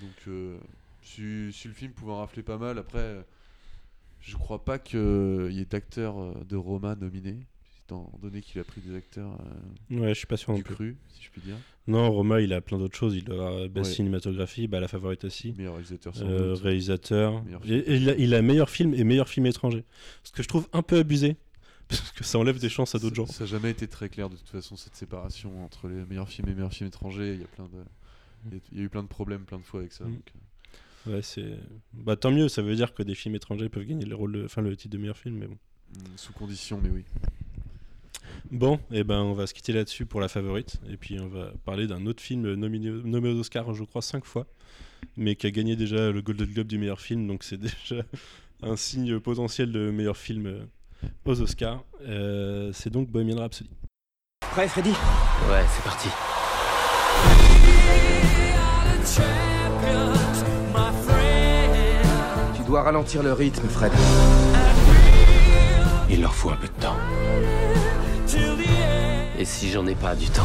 [0.00, 0.58] Donc, euh,
[1.02, 3.24] si, si le film pouvait en rafler pas mal, après,
[4.20, 7.40] je crois pas qu'il y ait d'acteurs de Roma nominés,
[7.88, 9.38] étant donné qu'il a pris des acteurs
[9.90, 11.56] euh, Ouais, je suis pas sûr non du cru, si je puis dire.
[11.86, 13.16] Non, Roma, il a plein d'autres choses.
[13.16, 13.96] Il avoir best Ouais.
[13.96, 15.54] cinématographie, bah, la favorite aussi.
[15.56, 17.42] Meilleur réalisateur Euh, réalisateur.
[17.44, 19.84] Meilleur Et, et il, a, il a meilleur film et meilleur film étranger.
[20.22, 21.36] Ce que je trouve un peu abusé.
[21.88, 23.24] Parce que ça enlève des chances à d'autres gens.
[23.26, 26.48] Ça- n'a jamais été très clair de toute façon cette séparation entre les meilleurs films
[26.50, 27.32] et meilleurs films étrangers.
[27.34, 27.82] Il y a plein de,
[28.48, 30.04] il y a- il y a eu plein de problèmes plein de fois avec ça.
[30.04, 30.12] Mm.
[30.12, 30.32] donc,
[31.06, 31.54] euh, Ouais, c'est.
[31.94, 34.44] Bah, tant mieux, ça veut dire que des films étrangers peuvent gagner le, rôle de-
[34.44, 35.56] enfin, le titre de meilleur film, mais bon.
[35.94, 37.04] mm, sous condition, mais oui.
[38.50, 40.80] Bon, et ben on va se quitter là-dessus pour la favorite.
[40.90, 44.24] Et puis on va parler d'un autre film nominé, nommé aux Oscars, je crois, cinq
[44.24, 44.46] fois,
[45.16, 47.58] mais qui a gagné déjà le Golden Globe du meilleur film, donc c'est
[47.90, 48.02] déjà
[48.62, 50.64] un signe potentiel de meilleur film euh,
[51.24, 51.84] aux Oscars.
[52.06, 53.70] Euh, c'est donc Bohemian Rhapsody.
[54.40, 56.08] Prêt, Freddy Ouais, c'est parti.
[62.56, 63.92] Tu dois ralentir le rythme, Fred.
[66.10, 66.96] Il leur faut un peu de temps.
[69.40, 70.42] Et si j'en ai pas du temps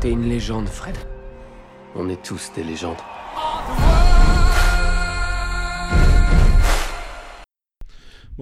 [0.00, 0.96] T'es une légende, Fred.
[1.94, 2.96] On est tous des légendes.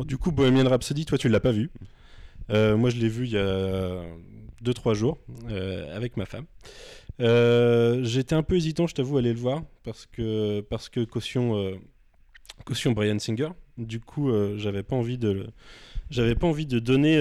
[0.05, 1.71] Du coup, Bohemian Rhapsody, toi, tu l'as pas vu.
[2.51, 4.03] Euh, moi, je l'ai vu il y a
[4.63, 5.19] 2-3 jours
[5.51, 6.45] euh, avec ma femme.
[7.21, 11.05] Euh, J'étais un peu hésitant, je t'avoue, à aller le voir parce que, parce que
[11.05, 11.79] caution,
[12.65, 13.49] caution Brian Singer.
[13.79, 15.47] Du coup, j'avais pas envie de,
[16.11, 17.19] j'avais pas envie de donner,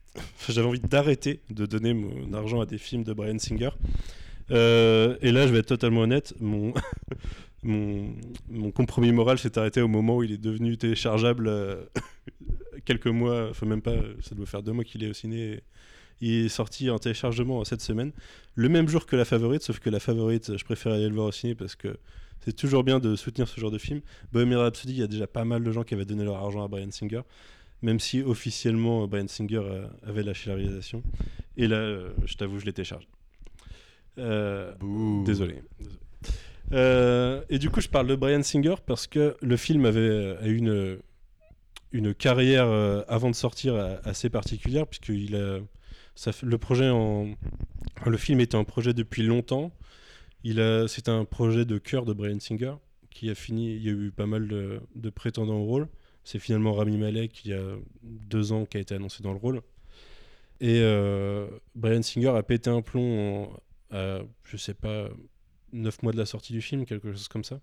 [0.48, 3.70] j'avais envie d'arrêter de donner mon argent à des films de Brian Singer.
[4.50, 6.74] Et là, je vais être totalement honnête, mon,
[7.62, 8.14] mon,
[8.48, 11.84] mon compromis moral s'est arrêté au moment où il est devenu téléchargeable euh,
[12.84, 15.52] quelques mois, enfin même pas, ça doit faire deux mois qu'il est au ciné.
[15.52, 15.62] et
[16.20, 18.12] Il est sorti en téléchargement cette semaine,
[18.54, 21.28] le même jour que la favorite, sauf que la favorite, je préfère aller le voir
[21.28, 21.96] au ciné parce que
[22.44, 24.00] c'est toujours bien de soutenir ce genre de film.
[24.32, 26.64] Bohemian Rhapsody, il y a déjà pas mal de gens qui avaient donné leur argent
[26.64, 27.22] à Brian Singer,
[27.82, 31.02] même si officiellement Brian Singer euh, avait lâché la réalisation.
[31.56, 33.06] Et là, euh, je t'avoue, je l'ai téléchargé.
[34.18, 34.72] Euh.
[35.24, 35.62] Désolé.
[36.72, 40.40] Euh, et du coup, je parle de Brian Singer parce que le film avait euh,
[40.42, 40.98] a une,
[41.92, 44.86] une carrière euh, avant de sortir assez particulière,
[46.32, 46.90] fait- le projet
[48.06, 49.72] le film était un projet depuis longtemps.
[50.88, 52.74] C'est un projet de cœur de Brian Singer
[53.10, 53.74] qui a fini.
[53.76, 55.88] Il y a eu pas mal de, prétendants au rôle.
[56.24, 57.62] C'est finalement Rami Malek il y a
[58.02, 59.60] deux ans qui a été annoncé dans le rôle.
[60.60, 63.50] Et euh, Brian Singer a pété un plomb
[63.90, 65.08] à, je sais pas,
[65.72, 67.60] 9 mois de la sortie du film, quelque chose comme ça.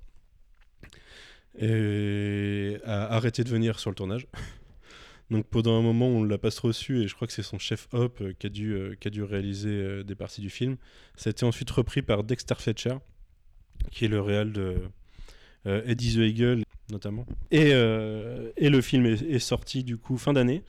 [1.58, 4.28] Et a arrêté de venir sur le tournage.
[5.30, 7.88] Donc pendant un moment, on l'a pas reçu et je crois que c'est son chef
[7.92, 10.78] Hop euh, qui, a dû, euh, qui a dû réaliser euh, des parties du film.
[11.16, 12.96] Ça a été ensuite repris par Dexter Fletcher,
[13.92, 14.78] qui est le réal de
[15.66, 17.26] Eddie the Eagle notamment.
[17.52, 20.64] Et, euh, et le film est, sorti du coup fin d'année.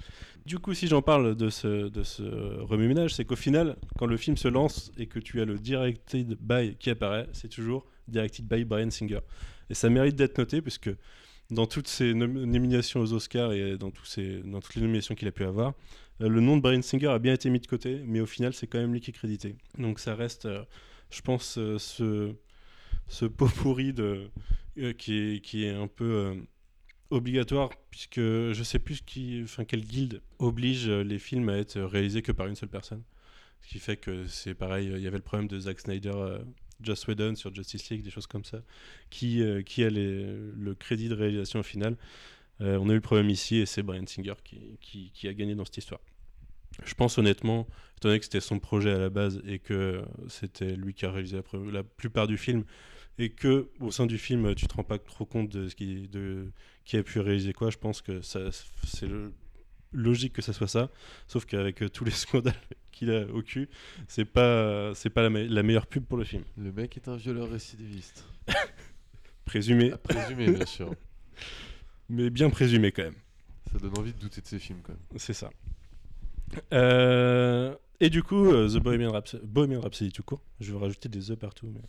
[0.47, 2.23] Du coup, si j'en parle de ce, de ce
[2.63, 6.37] remue-ménage, c'est qu'au final, quand le film se lance et que tu as le directed
[6.41, 9.21] by qui apparaît, c'est toujours directed by Brian Singer.
[9.69, 10.91] Et ça mérite d'être noté puisque
[11.51, 15.15] dans toutes ces nom- nominations aux Oscars et dans, tous ces, dans toutes les nominations
[15.15, 15.75] qu'il a pu avoir,
[16.21, 18.55] euh, le nom de Brian Singer a bien été mis de côté, mais au final,
[18.55, 19.57] c'est quand même lui qui est crédité.
[19.79, 20.63] Donc ça reste, euh,
[21.11, 22.35] je pense, ce,
[23.11, 24.29] ce pot pourri euh,
[24.95, 26.37] qui, est, qui est un peu euh,
[27.11, 31.81] obligatoire puisque je sais plus qui, enfin quelle guilde oblige euh, les films à être
[31.81, 33.03] réalisés que par une seule personne.
[33.63, 36.39] Ce qui fait que c'est pareil, il y avait le problème de Zack Snyder, euh,
[36.83, 38.63] Joss Whedon sur Justice League, des choses comme ça,
[39.11, 41.97] qui, qui a le crédit de réalisation au final.
[42.61, 44.79] On a eu le problème ici et c'est Brian Singer qui,
[45.13, 46.01] qui- a gagné dans cette histoire.
[46.85, 50.77] Je pense honnêtement, étant donné que c'était son projet à la base et que c'était
[50.77, 51.41] lui qui a réalisé
[51.73, 52.65] la plupart du film,
[53.19, 56.09] et que au sein du film tu te rends pas trop compte de ce qui,
[56.09, 56.51] de,
[56.85, 59.09] qui a pu réaliser quoi, je pense que c'est
[59.93, 60.89] logique que ça soit ça.
[61.27, 62.55] Sauf qu'avec euh, tous les scandales
[62.93, 63.69] qu'il a au cul,
[64.09, 66.45] c'est pas, c'est pas la, me- la meilleure pub pour le film.
[66.57, 68.25] Le mec est un violeur récidiviste.
[69.45, 70.95] Présumé, À présumer, bien sûr.
[72.09, 73.15] mais bien présumé quand même.
[73.73, 75.03] Ça donne envie de douter de ses films, quand même.
[75.19, 75.51] C'est ça.
[76.73, 81.09] Euh, et du coup, euh, The Bohemian Rhapsody, Bohemian Rhapsody tout court, je vais rajouter
[81.09, 81.81] des The partout, mais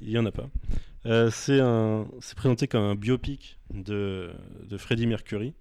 [0.00, 0.48] il y en a pas.
[1.06, 4.30] Euh, c'est présenté comme un biopic de,
[4.68, 5.54] de Freddie Mercury.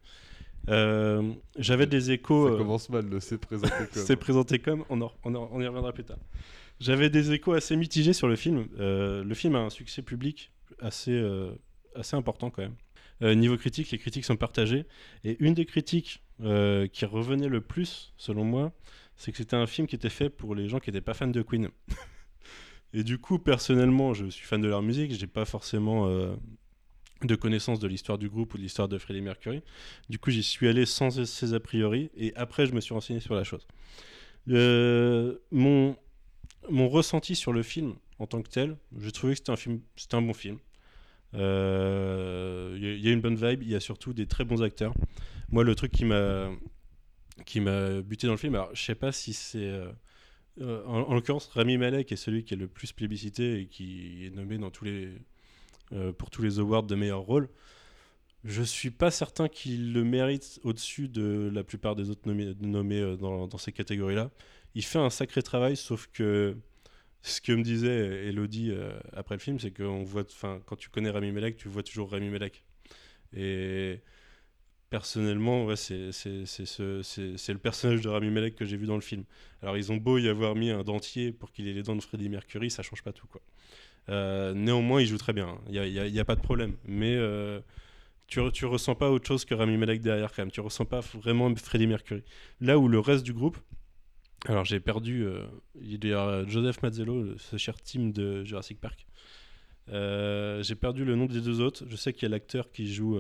[0.69, 2.47] Euh, J'avais des échos.
[2.47, 4.04] Ça euh, commence mal, le c'est présenté comme.
[4.04, 6.17] c'est présenté comme, on, en- on, en- on y reviendra plus tard.
[6.80, 8.67] J'avais des échos assez mitigés sur le film.
[8.80, 11.21] Euh, le film a un succès public assez,
[11.95, 13.38] assez important quand même.
[13.38, 14.86] Niveau critique, les critiques sont partagées.
[15.25, 18.71] Et une des critiques qui revenait le plus, selon moi,
[19.17, 21.28] c'est que c'était un film qui était fait pour les gens qui n'étaient pas fans
[21.28, 21.67] de Queen.
[22.93, 25.13] Et du coup, personnellement, je suis fan de leur musique.
[25.13, 26.36] J'ai pas forcément euh,
[27.23, 29.62] de connaissance de l'histoire du groupe ou de l'histoire de Freddie Mercury.
[30.10, 32.10] Du coup, j'y suis allé sans ces a priori.
[32.15, 33.67] Et après, je me suis renseigné sur la chose.
[34.49, 35.95] Euh, mon,
[36.69, 39.82] mon ressenti sur le film en tant que tel, j'ai trouvé que c'était un, film,
[39.95, 40.58] c'était un bon film.
[41.36, 44.93] Euh, il y a une bonne vibe, il y a surtout des très bons acteurs.
[45.49, 46.49] Moi, le truc qui m'a
[47.45, 49.71] qui m'a buté dans le film, alors je sais pas si c'est.
[50.61, 54.25] Euh, en, en l'occurrence, Rami Malek est celui qui est le plus plébiscité et qui
[54.25, 54.59] est nommé
[55.91, 57.49] euh, pour tous les awards de meilleur rôle.
[58.43, 63.15] Je suis pas certain qu'il le mérite au-dessus de la plupart des autres nommés, euh,
[63.17, 64.31] dans, ces catégories-là.
[64.75, 66.55] Il fait un sacré travail, sauf que
[67.21, 68.71] ce que me disait Elodie
[69.13, 69.83] après le film, c'est que
[70.65, 72.63] quand tu connais Rami Malek, tu vois toujours Rami Malek.
[73.35, 73.99] Et
[74.89, 78.78] personnellement, ouais, c'est c'est- c'est ce- c'est- c'est le personnage de Rami Malek que j'ai
[78.78, 79.23] vu dans le film.
[79.62, 82.02] Alors, ils ont beau y avoir mis un dentier pour qu'il ait les dents de
[82.02, 83.41] Freddie Mercury, ça change pas tout, quoi.
[84.10, 85.62] Euh, néanmoins, il joue très bien, hein.
[85.69, 86.75] il n'y a, a- pas de problème.
[86.86, 87.60] Mais euh,
[88.28, 90.52] tu, tu ressens pas autre chose que Rami Malek derrière, quand même.
[90.52, 92.23] Tu ressens pas vraiment Freddie Mercury.
[92.62, 93.58] Là où le reste du groupe,
[94.45, 95.45] alors j'ai perdu, euh,
[95.82, 99.06] il y a Joseph Mazzello, ce cher team de Jurassic Park.
[99.88, 101.84] J'ai perdu le nom des deux autres.
[101.88, 103.19] Je sais qu'il y a l'acteur qui joue,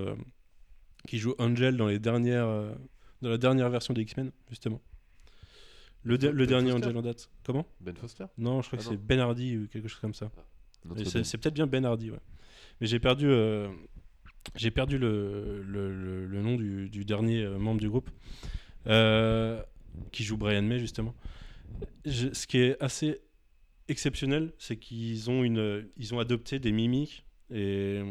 [1.07, 2.73] qui joue Angel dans les dernières, euh,
[3.21, 4.81] dans la dernière version des X-Men, justement.
[6.03, 7.29] Le, de- Ben dernier Foster Angel en date.
[7.43, 7.65] Comment?
[7.81, 8.25] Ben Foster?
[8.37, 8.91] Non, je crois Ah que non.
[8.99, 10.31] c'est Ben Hardy ou quelque chose comme ça.
[10.97, 11.23] Et C'est Ben.
[11.41, 12.19] peut-être bien Ben Hardy, ouais.
[12.79, 13.67] Mais j'ai perdu, euh,
[14.55, 18.09] j'ai perdu le, le, nom du, du dernier euh, membre du groupe,
[18.87, 19.61] euh,
[20.13, 21.13] qui joue Brian May, justement.
[22.05, 23.19] Je- ce qui est assez
[23.89, 28.01] exceptionnel, c'est qu'ils ont, une, ils ont adopté des mimiques et,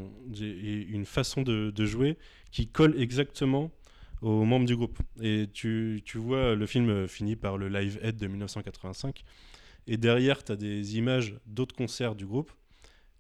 [0.89, 2.17] une façon de, jouer
[2.51, 3.71] qui colle exactement
[4.21, 4.99] aux membres du groupe.
[5.23, 9.25] Et tu, tu vois, le film finit par le Live Aid de 1985.
[9.87, 12.53] Et derrière, tu as des images d'autres concerts du groupe.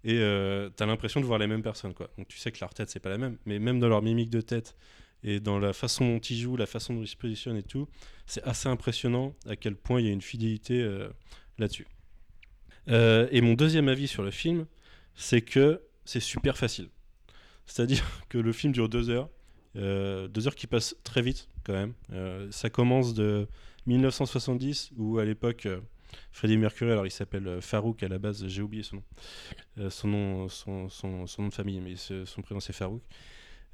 [0.05, 1.95] Et tu as l'impression de voir les mêmes personnes.
[1.95, 2.11] Quoi.
[2.19, 3.39] Donc tu sais que leur tête, c'est pas la même.
[3.47, 4.75] Mais même dans leur mimique de tête
[5.23, 7.89] et dans la façon dont ils jouent, la façon dont ils se positionnent et tout,
[8.27, 11.09] c'est assez impressionnant à quel point il y a une fidélité euh,
[11.59, 11.87] là-dessus.
[12.89, 14.67] Euh, et mon deuxième avis sur le film,
[15.15, 16.89] c'est que c'est super facile.
[17.67, 19.29] C'est-à-dire que le film dure deux heures.
[19.77, 21.93] euh, deux heures qui passent très vite quand même.
[22.13, 23.47] Euh, ça commence de
[23.87, 25.81] 1970 où à l'époque euh,
[26.33, 30.09] Freddie Mercury, alors il s'appelle euh, Farouk à la base, j'ai oublié son nom, son,
[30.09, 30.49] nom
[30.89, 33.03] son, nom de famille, mais son prénom c'est Farouk.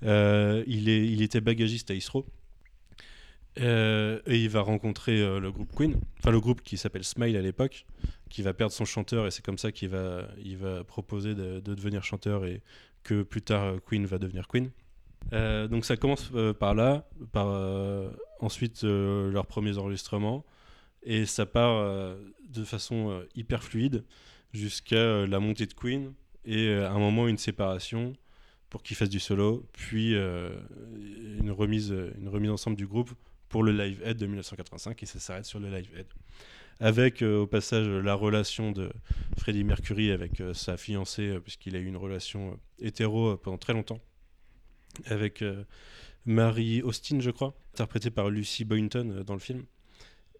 [0.02, 2.26] Il, est, il était bagagiste à Isro.
[3.56, 7.86] Et il va rencontrer le groupe Queen, enfin le groupe qui s'appelle Smile à l'époque,
[8.34, 11.60] qui va perdre son chanteur et c'est comme ça qu'il va, il va proposer de,
[11.60, 12.62] de devenir chanteur et
[13.04, 14.72] que plus tard euh, Queen va devenir Queen.
[15.32, 17.46] Euh, donc ça commence euh, par là, par
[18.40, 20.44] ensuite leurs premiers enregistrements
[21.04, 22.16] et ça part
[22.48, 24.04] de façon hyper fluide
[24.52, 26.12] jusqu'à la montée de Queen
[26.44, 28.14] et à un moment une séparation
[28.68, 33.12] pour qu'il fasse du solo, puis une remise, une remise ensemble du groupe
[33.48, 36.06] pour le Live Aid de 1985 et ça s'arrête sur le Live Aid.
[36.80, 38.90] Avec euh, au passage la relation de
[39.38, 43.72] Freddie Mercury avec euh, sa fiancée, euh, puisqu'il a eu une relation hétéro pendant très
[43.72, 44.00] longtemps,
[45.06, 45.44] avec
[46.24, 49.64] Mary Austin, je crois, interprétée par Lucy Boynton dans le film.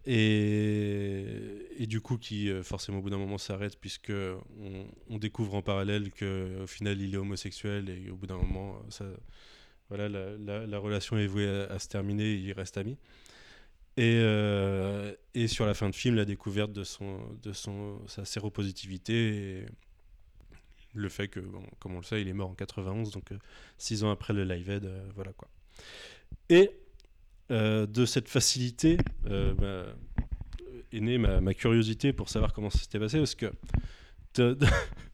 [0.05, 1.25] Et,
[1.77, 4.13] et du coup, qui forcément au bout d'un moment s'arrête, puisque
[5.09, 8.81] on, découvre en parallèle qu'au final il est homosexuel et au bout d'un moment,
[9.89, 12.97] voilà, la, la- la relation est vouée à, se terminer, ils restent amis.
[13.97, 18.25] Et, euh, et sur la fin de film, la découverte de, son, de son, sa
[18.25, 19.65] séropositivité et
[20.93, 21.39] le fait que,
[21.79, 23.37] comme on le sait, il est mort en 91, donc euh,
[23.77, 25.47] six ans après le Live Aid, euh, voilà quoi.
[26.49, 26.71] Et
[27.49, 29.85] de cette facilité bah,
[30.91, 33.53] est née ma, curiosité pour savoir comment ça s'était passé, parce que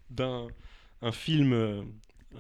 [0.10, 0.48] d'un
[1.02, 1.54] un film,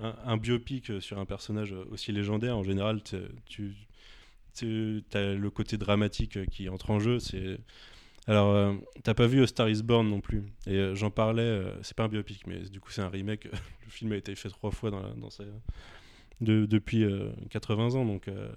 [0.01, 3.01] un, un biopic sur un personnage aussi légendaire, en général,
[3.45, 3.75] tu
[4.53, 7.19] tu as le côté dramatique euh, qui entre en jeu.
[7.19, 7.59] C'est
[8.27, 10.43] alors euh, t'as pas vu A Star Is Born non plus.
[10.67, 11.41] Et euh, j'en parlais.
[11.43, 13.45] euh, c'est pas un biopic, mais du coup c'est un remake.
[13.85, 15.13] le film a été fait trois fois dans, la-
[16.41, 18.51] depuis euh, 80 ans, donc euh,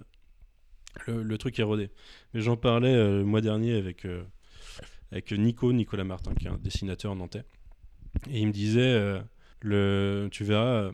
[1.07, 1.89] le, truc est rodé.
[2.33, 4.23] Mais j'en parlais euh, le mois dernier avec euh,
[5.11, 7.43] avec Nico, Nicolas Martin, qui est un dessinateur nantais.
[8.29, 9.21] Et il me disait,
[9.65, 10.91] euh, tu verras, euh,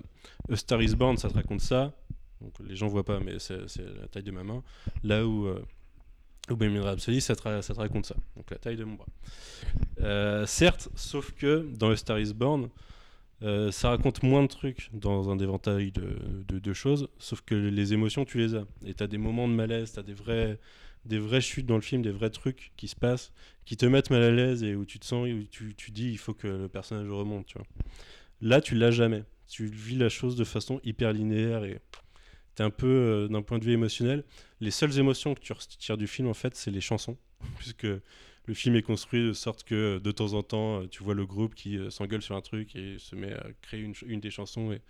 [0.51, 1.93] A Star Is Born, ça te raconte ça.
[2.41, 4.63] Donc les gens voient pas, mais c'est la taille de ma main.
[5.03, 5.63] Là où, euh,
[6.49, 8.15] où Bohemian Rhapsody, ça te, ça te raconte ça.
[8.35, 9.07] Donc la taille de mon bras.
[10.01, 12.69] Euh, certes, sauf que dans A Star Is Born,
[13.43, 18.23] euh, ça raconte moins de trucs dans un éventail de, choses, sauf que les émotions,
[18.23, 18.65] tu les as.
[18.85, 20.59] Et tu as des moments de malaise, tu as des vrais,
[21.05, 23.33] des vraies chutes dans le film, des vrais trucs qui se passent,
[23.65, 26.11] qui te mettent mal à l'aise et où tu te sens, où tu, tu dis
[26.11, 27.47] il faut que le personnage remonte.
[27.47, 27.67] Tu vois.
[28.41, 29.23] Là, tu l'as jamais.
[29.47, 31.79] Tu vis la chose de façon hyper linéaire et
[32.55, 34.23] t'es un peu, euh, d'un point de vue émotionnel,
[34.59, 37.17] les seules émotions que tu retires du film, en fait, c'est les chansons.
[37.57, 37.83] Puisque
[38.45, 41.25] le film est construit de sorte que de temps en temps, euh, tu vois le
[41.25, 44.71] groupe qui euh, s'engueule sur un truc et se met à créer une, des chansons.
[44.71, 44.81] Et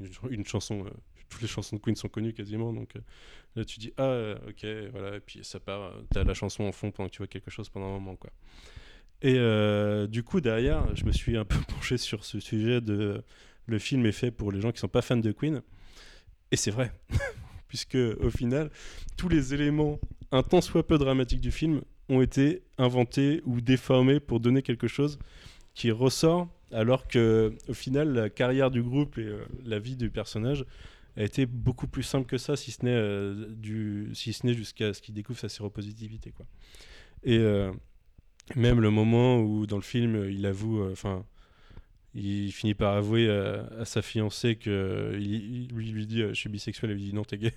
[0.00, 0.90] une, ch- une chanson, euh,
[1.28, 2.72] toutes les chansons de Queen sont connues quasiment.
[2.72, 3.00] Donc euh,
[3.56, 5.16] là, tu dis, ah, euh, ok, voilà.
[5.16, 7.50] Et puis ça part, euh, t'as la chanson en fond pendant que tu vois quelque
[7.50, 8.30] chose pendant un moment, quoi.
[9.22, 13.22] Et euh, du coup, derrière, je me suis un peu penché sur ce sujet de
[13.66, 15.62] le film est fait pour les gens qui sont pas fans de Queen.
[16.52, 16.92] Et c'est vrai,
[17.68, 18.70] puisque au final,
[19.16, 19.98] tous les éléments
[20.32, 24.86] un tant soit peu dramatiques du film ont été inventés ou déformés pour donner quelque
[24.86, 25.18] chose
[25.74, 30.10] qui ressort, alors que au final, la carrière du groupe et euh, la vie du
[30.10, 30.64] personnage
[31.16, 34.92] a été beaucoup plus simple que ça, si ce n'est euh, si ce n'est jusqu'à
[34.92, 36.46] ce qu'il découvre sa séropositivité, quoi.
[37.24, 37.72] Et euh,
[38.54, 41.24] même le moment où dans le film, il avoue, enfin
[42.16, 46.90] il finit par avouer à, sa fiancée que lui lui dit euh, je suis bisexuel
[46.90, 47.52] elle lui dit non t'es gay.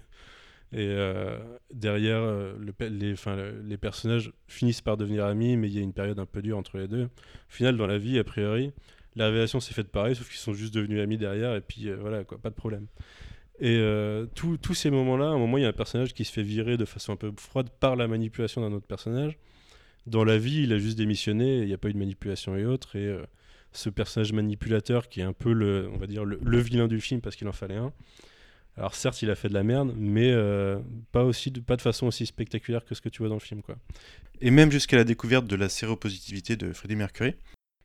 [0.72, 1.40] Et euh,
[1.74, 5.94] derrière euh, les, le- les personnages finissent par devenir amis mais il y a une
[5.94, 7.06] période un peu dure entre les deux.
[7.06, 7.10] Au
[7.52, 8.72] final dans la vie a priori
[9.16, 12.24] la révélation s'est faite pareil sauf qu'ils sont juste devenus amis derrière et puis voilà
[12.24, 12.86] quoi pas de problème.
[13.62, 16.24] Et euh, tous ces moments là à un moment il y a un personnage qui
[16.26, 19.38] se fait virer de façon un peu froide par la manipulation d'un autre personnage.
[20.06, 22.66] Dans la vie il a juste démissionné il n'y a pas eu de manipulation et
[22.66, 22.96] autres
[23.72, 27.00] ce personnage manipulateur qui est un peu le, on va dire, le, le vilain du
[27.02, 27.94] film parce qu'il en fallait un.
[28.78, 30.80] Alors certes, il a fait de la merde, mais euh,
[31.12, 33.42] pas, aussi de, pas de façon aussi spectaculaire que ce que tu vois dans le
[33.42, 33.62] film.
[33.62, 33.76] Quoi.
[34.42, 37.34] Et même jusqu'à la découverte de la séropositivité de Freddie Mercury.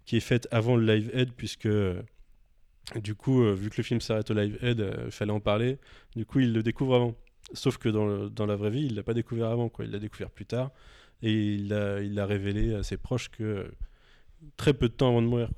[0.06, 2.02] Qui est faite avant le Live Aid, puisque euh,
[2.94, 5.78] du coup, euh, vu que le film s'arrête au Live Aid, il fallait en parler.
[6.14, 7.14] Du coup, il le découvre avant.
[7.54, 9.70] Sauf que dans, le- dans la vraie vie, il l'a pas découvert avant.
[9.70, 9.86] Quoi.
[9.86, 10.72] Il l'a découvert plus tard.
[11.22, 13.72] Et il l'a il l'a révélé à ses proches que
[14.56, 15.50] très peu de temps avant de mourir.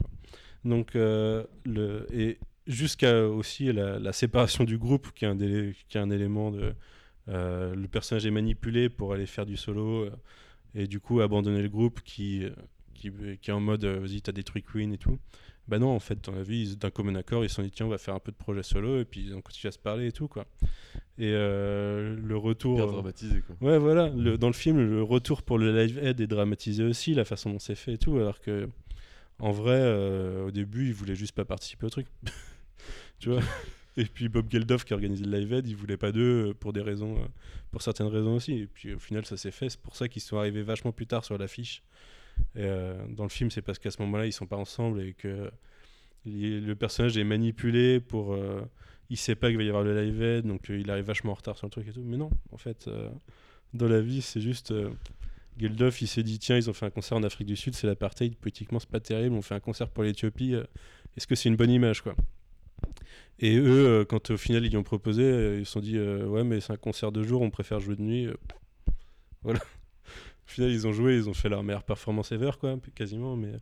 [0.65, 5.99] Donc, euh, le, et jusqu'à aussi la, séparation du groupe, qui est un, délai- qui
[5.99, 6.75] est un élément de.
[7.29, 10.11] euh, le personnage est manipulé pour aller faire du solo euh,
[10.75, 12.45] et du coup abandonner le groupe qui,
[12.95, 15.19] qui, qui est en mode vas-y, t'as détruit Queen et tout.
[15.69, 17.71] Bah non, en fait, dans la vie, ils- d'un commun accord, ils se sont dit
[17.73, 19.73] tiens, on va faire un peu de projet solo et puis ils ont continué à
[19.73, 20.47] se parler et tout quoi.
[21.19, 22.75] Et euh, le retour.
[22.79, 23.57] Hyper euh, dramatisé, quoi.
[23.61, 24.09] Ouais, voilà.
[24.11, 27.51] Le- dans le film, le retour pour le live aid est dramatisé aussi, la façon
[27.51, 28.69] dont c'est fait et tout, alors que
[29.39, 32.07] en vrai, euh, au début, il voulait juste pas participer au truc.
[33.19, 33.41] tu vois?
[33.99, 36.75] Et puis Bob Geldof qui a organisé le live aid, il voulait pas d'eux pour
[36.75, 37.17] des raisons,
[37.71, 38.53] pour certaines raisons aussi.
[38.53, 39.71] Et puis au final, ça s'est fait.
[39.71, 41.83] C'est pour ça qu'ils sont arrivés vachement plus tard sur l'affiche.
[42.57, 45.51] Euh, dans le film, c'est parce qu'à ce moment-là, ils sont pas ensemble et que
[46.27, 48.35] le personnage est manipulé pour.
[48.35, 48.61] euh,
[49.09, 51.31] il sait pas qu'il va y avoir le live aid, donc euh, il arrive vachement
[51.33, 52.03] en retard sur le truc et tout.
[52.05, 53.09] Mais non, en fait, euh,
[53.75, 54.73] dans la vie, c'est juste.
[55.59, 57.87] Geldof, il s'est dit tiens, ils ont fait un concert en Afrique du Sud, c'est
[57.87, 59.35] l'apartheid, politiquement, c'est pas terrible.
[59.37, 60.55] On fait un concert pour l'Éthiopie,
[61.17, 62.15] est-ce que c'est une bonne image, quoi?
[63.39, 66.61] Et eux, quand au final ils y ont proposé, ils se sont dit ouais, mais
[66.61, 68.29] c'est un concert de jour, on préfère jouer de nuit.
[69.43, 69.61] voilà.
[70.47, 73.53] Au final, ils ont joué, ils ont fait leur meilleure performance ever, quoi, quasiment, mais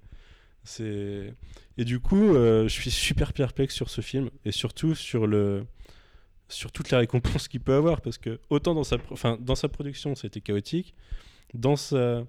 [0.62, 1.34] c'est.
[1.78, 5.64] Et du coup, euh, je suis super perplexe sur ce film et surtout sur le
[6.48, 9.54] sur toutes les récompenses qu'il peut avoir parce que autant dans sa pro- enfin dans
[9.54, 10.94] sa production c'était chaotique
[11.54, 12.24] dans sa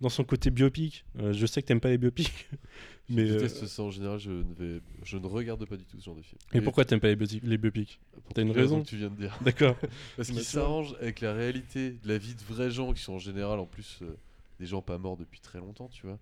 [0.00, 1.04] dans son côté biopic.
[1.18, 2.48] Euh, je sais que t'aimes pas les biopics,
[3.08, 4.80] mais je euh, déteste ça en général, je ne, vais...
[5.02, 6.38] je ne regarde pas du tout ce genre de film.
[6.52, 7.98] et pourquoi t'aimes pas les, biopics- les biopics?
[8.34, 9.36] T'as une raison que tu viens de dire.
[9.44, 9.76] D'accord.
[10.16, 10.42] Parce Bah, qu'il tu vois.
[10.62, 13.66] s'arrange avec la réalité de la vie de vrais gens qui sont en général en
[13.66, 14.16] plus euh,
[14.60, 16.18] des gens pas morts depuis très longtemps, tu vois.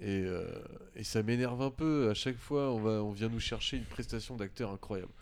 [0.00, 0.46] Et, euh,
[0.96, 2.08] et ça m'énerve un peu.
[2.10, 5.12] À chaque fois, on, va, on vient nous chercher une prestation d'acteur incroyable.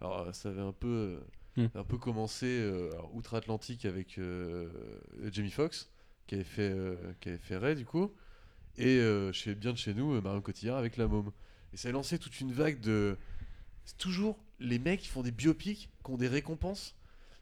[0.00, 1.18] Alors, euh, ça avait un peu, euh,
[1.56, 1.66] Hmm.
[1.74, 4.68] un peu commencé euh, outre-Atlantique avec euh,
[5.32, 5.88] Jamie Foxx,
[6.28, 8.12] qui avait fait, euh, qui avait fait Ray, du coup.
[8.76, 11.32] Et euh, chez, bien de chez nous, euh, Marion Cotillard avec La Môme.
[11.72, 13.16] Et ça a lancé toute une vague de.
[13.84, 16.94] C'est toujours les mecs qui font des biopics, qui ont des récompenses.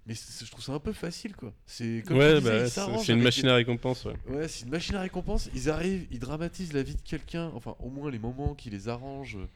[0.06, 1.52] Mais je trouve ça un peu facile, quoi.
[1.66, 2.68] C'est comme ouais, bah,
[3.04, 4.04] c'est une machine à récompense.
[4.04, 4.14] Ouais.
[4.28, 5.50] Ouais, c'est une machine à récompense.
[5.52, 8.86] Ils arrivent, ils dramatisent la vie de quelqu'un, enfin au moins les moments qui les
[8.88, 9.48] arrangent euh,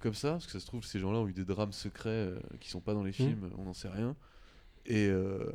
[0.00, 2.38] comme ça, parce que ça se trouve ces gens-là ont eu des drames secrets euh,
[2.60, 4.14] qui sont pas dans les films, on n'en sait rien.
[4.84, 5.50] Et, euh,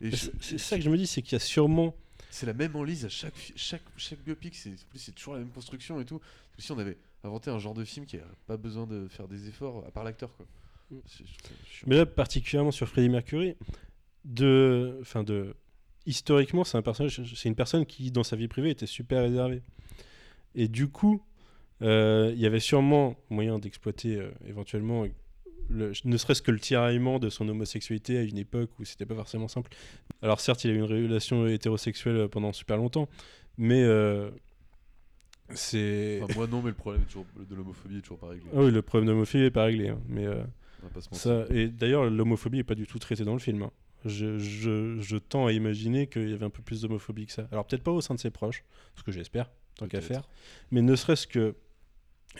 [0.00, 1.94] et je- C'est c'est ça que je me dis, c'est qu'il y a sûrement.
[2.34, 5.50] C'est la même enlise à chaque chaque chaque biopic, c'est plus, c'est toujours la même
[5.50, 6.18] construction et tout.
[6.18, 9.28] Comme si on avait inventé un genre de film qui a pas besoin de faire
[9.28, 10.46] des efforts à part l'acteur quoi.
[10.90, 10.96] Mm.
[11.06, 11.24] C'est-.
[11.86, 13.56] Mais là, particulièrement sur Freddie Mercury,
[14.24, 15.54] de, enfin de,
[16.06, 19.62] historiquement, c'est un personnage, c'est une personne qui, dans sa vie privée, était super réservée.
[20.54, 21.22] Et du coup,
[21.82, 25.06] euh, il y avait sûrement moyen d'exploiter euh, éventuellement,
[25.70, 29.14] le- ne serait-ce que le tiraillement de son homosexualité à une époque où c'était pas
[29.14, 29.70] forcément simple.
[30.22, 33.08] Alors certes, il a eu une relation hétérosexuelle pendant super longtemps,
[33.58, 34.30] mais euh,
[35.54, 36.20] c'est.
[36.22, 38.46] Enfin, moi non, mais le problème toujours, de l'homophobie est toujours pas réglé.
[38.54, 40.26] Ah oui, le problème d'homophobie est pas réglé, hein, mais.
[40.26, 40.42] euh,
[41.12, 43.62] ça, et d'ailleurs, l'homophobie est pas du tout traitée dans le film.
[43.62, 43.70] hein.
[44.04, 47.48] Je, je, je tends à imaginer qu'il y avait un peu plus d'homophobie que ça.
[47.50, 48.62] Alors peut-être pas au sein de ses proches,
[48.96, 50.28] ce que j'espère, tant qu'à faire,
[50.70, 51.54] mais ne serait-ce que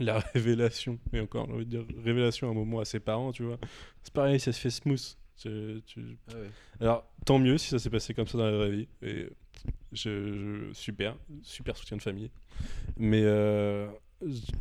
[0.01, 3.33] la révélation, et encore, j'ai envie de dire révélation à un moment à ses parents,
[3.33, 3.59] tu vois.
[4.03, 5.17] C'est pareil, ça se fait smooth.
[5.37, 6.51] Tu- tu- Ah ouais.
[6.81, 8.89] Alors tant mieux si ça s'est passé comme ça dans la vraie vie.
[9.03, 9.29] Et
[9.93, 12.31] je, je- super, super soutien de famille.
[12.97, 13.89] Mais euh,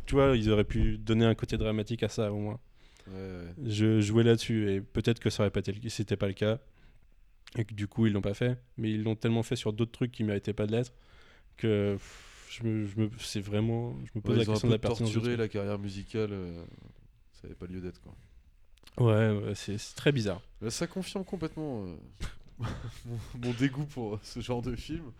[0.06, 2.58] tu vois, ils auraient pu donner un côté dramatique à ça au moins
[3.06, 3.54] Ouais, ouais.
[3.70, 6.58] je jouais là-dessus et peut-être que ça aurait pas été le- c'était pas le cas
[7.58, 9.92] et que du coup ils l'ont pas fait mais ils l'ont tellement fait sur d'autres
[9.92, 10.94] trucs qui méritaient pas de l'être
[11.58, 14.72] que pff, je me, je me- c'est vraiment je me pose Ouais, la question de
[14.72, 15.38] la pertinence truc.
[15.38, 16.64] la carrière musicale, euh,
[17.32, 18.14] ça avait pas lieu d'être quoi.
[18.98, 21.96] ouais, ouais, c'est très bizarre Là, ça confirme complètement euh,
[23.06, 25.10] mon, mon dégoût pour ce genre de film.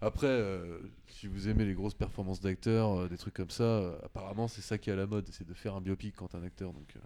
[0.00, 0.78] Après, euh,
[1.08, 4.60] si vous aimez les grosses performances d'acteurs, euh, des trucs comme ça, euh, apparemment c'est
[4.62, 6.72] ça qui est à la mode, c'est de faire un biopic quand un acteur.
[6.72, 7.00] Donc euh,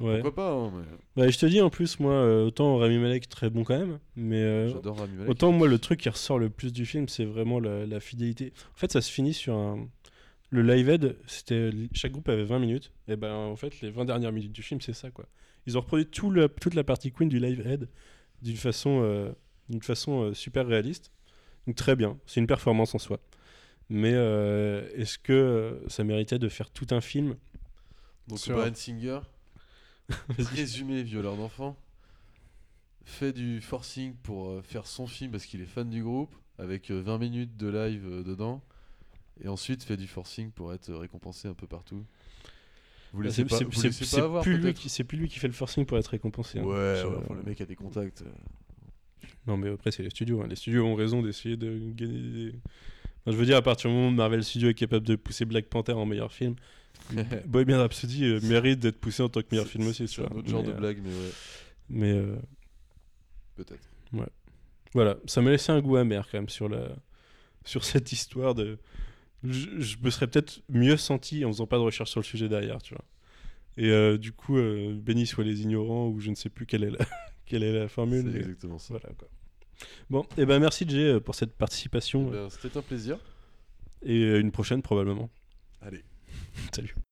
[0.00, 0.84] ouais pourquoi pas hein, mais
[1.24, 3.98] bah, je te dis en plus moi euh, autant Rami Malek très bon quand même
[4.16, 5.30] mais euh, J'adore Rami Malek.
[5.30, 8.52] Autant moi le truc qui ressort le plus du film c'est vraiment la, la fidélité.
[8.74, 9.88] En fait ça se finit sur un...
[10.52, 12.90] Le live aid, c'était chaque groupe avait 20 minutes.
[13.06, 15.26] Et ben en fait les 20 dernières minutes du film c'est ça quoi.
[15.66, 17.88] Ils ont reproduit tout le- toute la partie Queen du live aid
[18.42, 19.30] d'une façon, euh,
[19.68, 21.12] d'une façon euh, super réaliste.
[21.66, 23.20] Donc très bien, c'est une performance en soi.
[23.90, 27.36] Mais euh, est-ce que ça méritait de faire tout un film
[28.26, 29.20] Donc sur- Brian Singer,
[30.38, 31.76] résumé violeur d'enfant,
[33.04, 36.90] fait du forcing pour euh, faire son film parce qu'il est fan du groupe, avec
[36.90, 38.62] euh, 20 minutes de live euh, dedans,
[39.42, 42.04] et ensuite fait du forcing pour être euh, récompensé un peu partout.
[43.12, 45.02] Vous laissez C'est- pas, c'est- vous c'est- laissez c'est pas avoir plus lui qui, c'est
[45.04, 46.60] plus lui qui fait le forcing pour être récompensé.
[46.60, 46.64] hein.
[46.64, 48.22] Ouais, enfin, le mec a des contacts.
[48.22, 48.30] euh.
[49.46, 50.42] Non, mais après, c'est les studios.
[50.42, 50.46] hein.
[50.48, 52.54] Les studios ont raison d'essayer de gagner des.
[53.22, 55.44] Enfin, je veux dire, à partir du moment où Marvel Studios est capable de pousser
[55.44, 56.54] Black Panther en meilleur film,
[57.46, 60.06] Bohemian Rhapsody euh, mérite d'être poussé en tant que meilleur film aussi.
[60.06, 60.38] C'est tu un vois.
[60.38, 61.30] autre genre Mais, de euh, blague, mais ouais,
[61.88, 62.36] Mais euh,
[63.56, 63.88] peut-être.
[64.94, 66.88] voilà, ça m'a laissé un goût amer quand même sur, la...
[67.64, 68.78] sur cette histoire de.
[69.42, 72.48] Je, je me serais peut-être mieux senti en faisant pas de recherche sur le sujet
[72.48, 73.04] derrière, tu vois.
[73.76, 76.84] Et euh, du coup, euh, béni soient les ignorants, ou je ne sais plus quelle
[76.84, 76.98] est la,
[77.46, 78.22] quelle est la formule.
[78.24, 78.94] C'est mais exactement ça.
[78.94, 79.28] Voilà, quoi.
[80.10, 83.18] Bon, et ben merci Jay euh, pour cette participation Ben, C'était un plaisir.
[84.02, 85.30] et euh, une prochaine probablement.
[85.80, 86.04] Allez.
[86.72, 87.09] Salut.